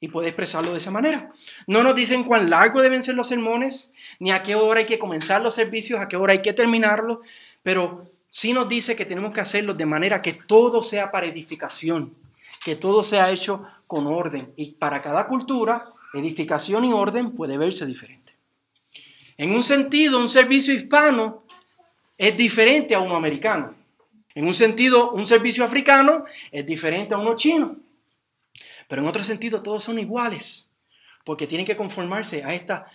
[0.01, 1.31] y puede expresarlo de esa manera.
[1.69, 4.99] No nos dicen cuán largo deben ser los sermones, ni a qué hora hay que
[4.99, 7.19] comenzar los servicios, a qué hora hay que terminarlos,
[7.63, 12.17] pero sí nos dice que tenemos que hacerlo de manera que todo sea para edificación,
[12.65, 14.53] que todo sea hecho con orden.
[14.57, 18.35] Y para cada cultura, edificación y orden puede verse diferente.
[19.37, 21.45] En un sentido, un servicio hispano
[22.17, 23.75] es diferente a uno americano.
[24.35, 27.77] En un sentido, un servicio africano es diferente a uno chino.
[28.89, 30.71] Pero en otro sentido, todos son iguales,
[31.25, 32.87] porque tienen que conformarse a esta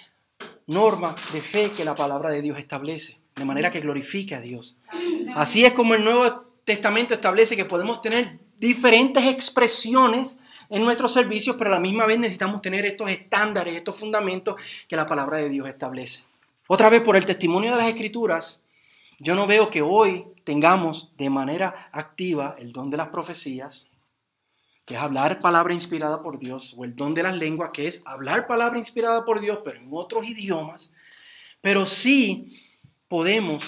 [0.65, 4.77] norma de fe que la palabra de Dios establece, de manera que glorifique a Dios.
[5.35, 10.37] Así es como el Nuevo Testamento establece que podemos tener diferentes expresiones
[10.69, 14.55] en nuestros servicios, pero a la misma vez necesitamos tener estos estándares, estos fundamentos
[14.87, 16.23] que la palabra de Dios establece.
[16.67, 18.61] Otra vez, por el testimonio de las Escrituras,
[19.19, 23.85] yo no veo que hoy tengamos de manera activa el don de las profecías,
[24.85, 28.01] que es hablar palabra inspirada por Dios, o el don de las lenguas, que es
[28.05, 30.91] hablar palabra inspirada por Dios, pero en otros idiomas.
[31.61, 32.66] Pero sí
[33.07, 33.63] podemos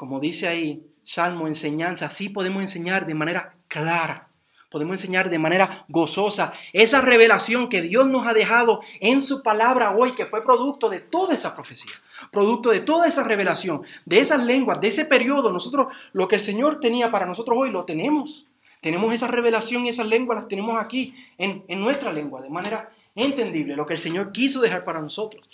[0.00, 4.30] como dice ahí, salmo, enseñanza, así podemos enseñar de manera clara,
[4.70, 9.94] podemos enseñar de manera gozosa esa revelación que Dios nos ha dejado en su palabra
[9.94, 11.92] hoy, que fue producto de toda esa profecía,
[12.30, 15.52] producto de toda esa revelación, de esas lenguas, de ese periodo.
[15.52, 18.46] Nosotros, lo que el Señor tenía para nosotros hoy, lo tenemos.
[18.80, 22.90] Tenemos esa revelación y esas lenguas las tenemos aquí en, en nuestra lengua, de manera
[23.14, 25.46] entendible, lo que el Señor quiso dejar para nosotros.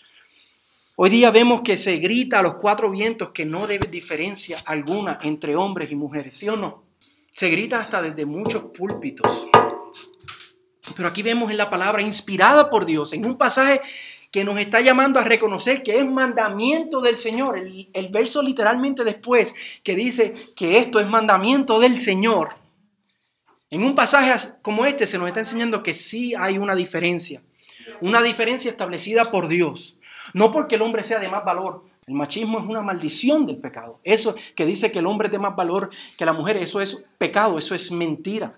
[0.99, 5.18] Hoy día vemos que se grita a los cuatro vientos que no debe diferencia alguna
[5.22, 6.84] entre hombres y mujeres, ¿sí o no?
[7.34, 9.47] Se grita hasta desde muchos púlpitos.
[10.97, 13.82] Pero aquí vemos en la palabra inspirada por Dios, en un pasaje
[14.30, 17.59] que nos está llamando a reconocer que es mandamiento del Señor.
[17.59, 22.57] El, verso literalmente después que dice que esto es mandamiento del Señor.
[23.68, 24.32] En un pasaje
[24.62, 27.42] como este se nos está enseñando que sí hay una diferencia.
[28.01, 29.95] Una diferencia establecida por Dios.
[30.34, 31.84] No porque el hombre sea de más valor.
[32.06, 34.00] El machismo es una maldición del pecado.
[34.04, 37.02] Eso que dice que el hombre es de más valor que la mujer, eso es
[37.18, 38.54] pecado, eso es mentira.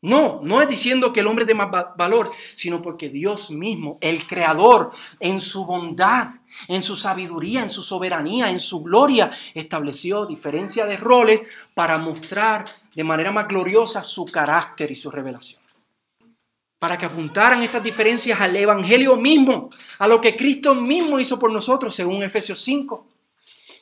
[0.00, 3.98] No, no es diciendo que el hombre es de más valor, sino porque Dios mismo,
[4.00, 6.28] el Creador, en su bondad,
[6.68, 11.40] en su sabiduría, en su soberanía, en su gloria, estableció diferencia de roles
[11.74, 15.67] para mostrar de manera más gloriosa su carácter y su revelación
[16.78, 19.68] para que apuntaran estas diferencias al Evangelio mismo,
[19.98, 23.06] a lo que Cristo mismo hizo por nosotros, según Efesios 5.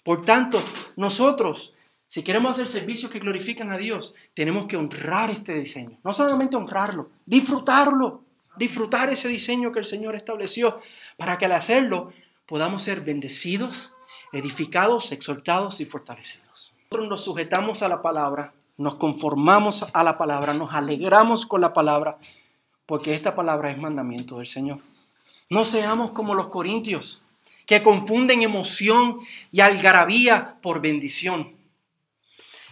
[0.03, 0.62] Por tanto,
[0.97, 1.74] nosotros,
[2.07, 5.99] si queremos hacer servicios que glorifican a Dios, tenemos que honrar este diseño.
[6.05, 8.22] No solamente honrarlo, disfrutarlo,
[8.57, 10.76] disfrutar ese diseño que el Señor estableció,
[11.18, 12.12] para que al hacerlo
[12.47, 13.92] podamos ser bendecidos,
[14.32, 16.72] edificados, exhortados y fortalecidos.
[16.90, 21.74] Nosotros nos sujetamos a la palabra, nos conformamos a la palabra, nos alegramos con la
[21.74, 22.18] palabra
[22.87, 24.78] porque esta palabra es mandamiento del Señor.
[25.51, 27.20] No seamos como los corintios,
[27.66, 29.20] que confunden emoción
[29.53, 31.55] y algarabía por bendición,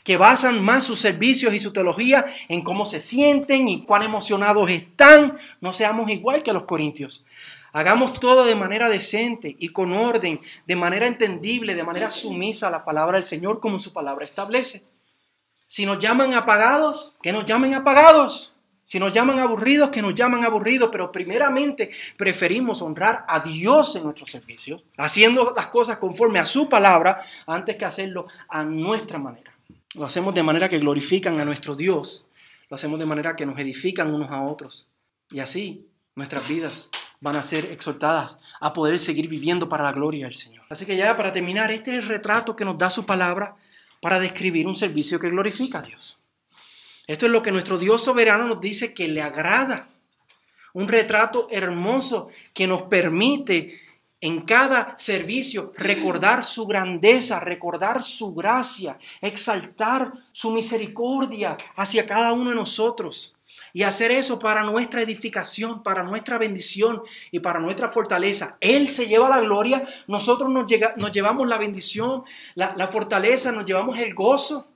[0.05, 4.71] que basan más sus servicios y su teología en cómo se sienten y cuán emocionados
[4.71, 5.39] están.
[5.61, 7.25] No seamos igual que los corintios.
[7.73, 12.71] Hagamos todo de manera decente y con orden, de manera entendible, de manera sumisa a
[12.71, 14.85] la palabra del Señor como su palabra establece.
[15.65, 18.54] Si nos llaman apagados, que nos llamen apagados.
[18.85, 24.05] Si nos llaman aburridos, que nos llaman aburridos, pero primeramente preferimos honrar a Dios en
[24.05, 29.53] nuestros servicios, haciendo las cosas conforme a su palabra, antes que hacerlo a nuestra manera.
[29.95, 32.26] Lo hacemos de manera que glorifican a nuestro Dios,
[32.68, 34.87] lo hacemos de manera que nos edifican unos a otros.
[35.30, 40.26] Y así nuestras vidas van a ser exhortadas a poder seguir viviendo para la gloria
[40.26, 40.64] del Señor.
[40.68, 43.57] Así que ya para terminar, este es el retrato que nos da su palabra
[44.01, 46.18] para describir un servicio que glorifica a Dios.
[47.07, 49.89] Esto es lo que nuestro Dios soberano nos dice que le agrada.
[50.73, 53.81] Un retrato hermoso que nos permite
[54.21, 62.49] en cada servicio recordar su grandeza, recordar su gracia, exaltar su misericordia hacia cada uno
[62.49, 63.35] de nosotros.
[63.75, 67.03] Y hacer eso para nuestra edificación, para nuestra bendición
[67.33, 68.57] y para nuestra fortaleza.
[68.61, 70.65] Él se lleva la gloria, nosotros nos,
[71.13, 72.25] llevamos la bendición,
[72.55, 74.69] la, la fortaleza, nos llevamos el gozo.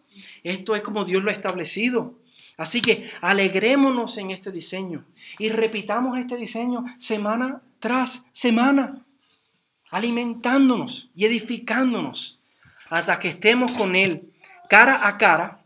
[0.42, 2.18] Esto es como Dios lo ha establecido.
[2.56, 5.04] Así que alegrémonos en este diseño
[5.38, 9.06] y repitamos este diseño semana tras semana,
[9.90, 12.40] alimentándonos y edificándonos
[12.90, 14.32] hasta que estemos con Él
[14.68, 15.64] cara a cara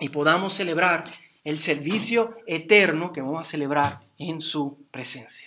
[0.00, 1.04] y podamos celebrar
[1.44, 5.40] el servicio eterno que vamos a celebrar en su presencia.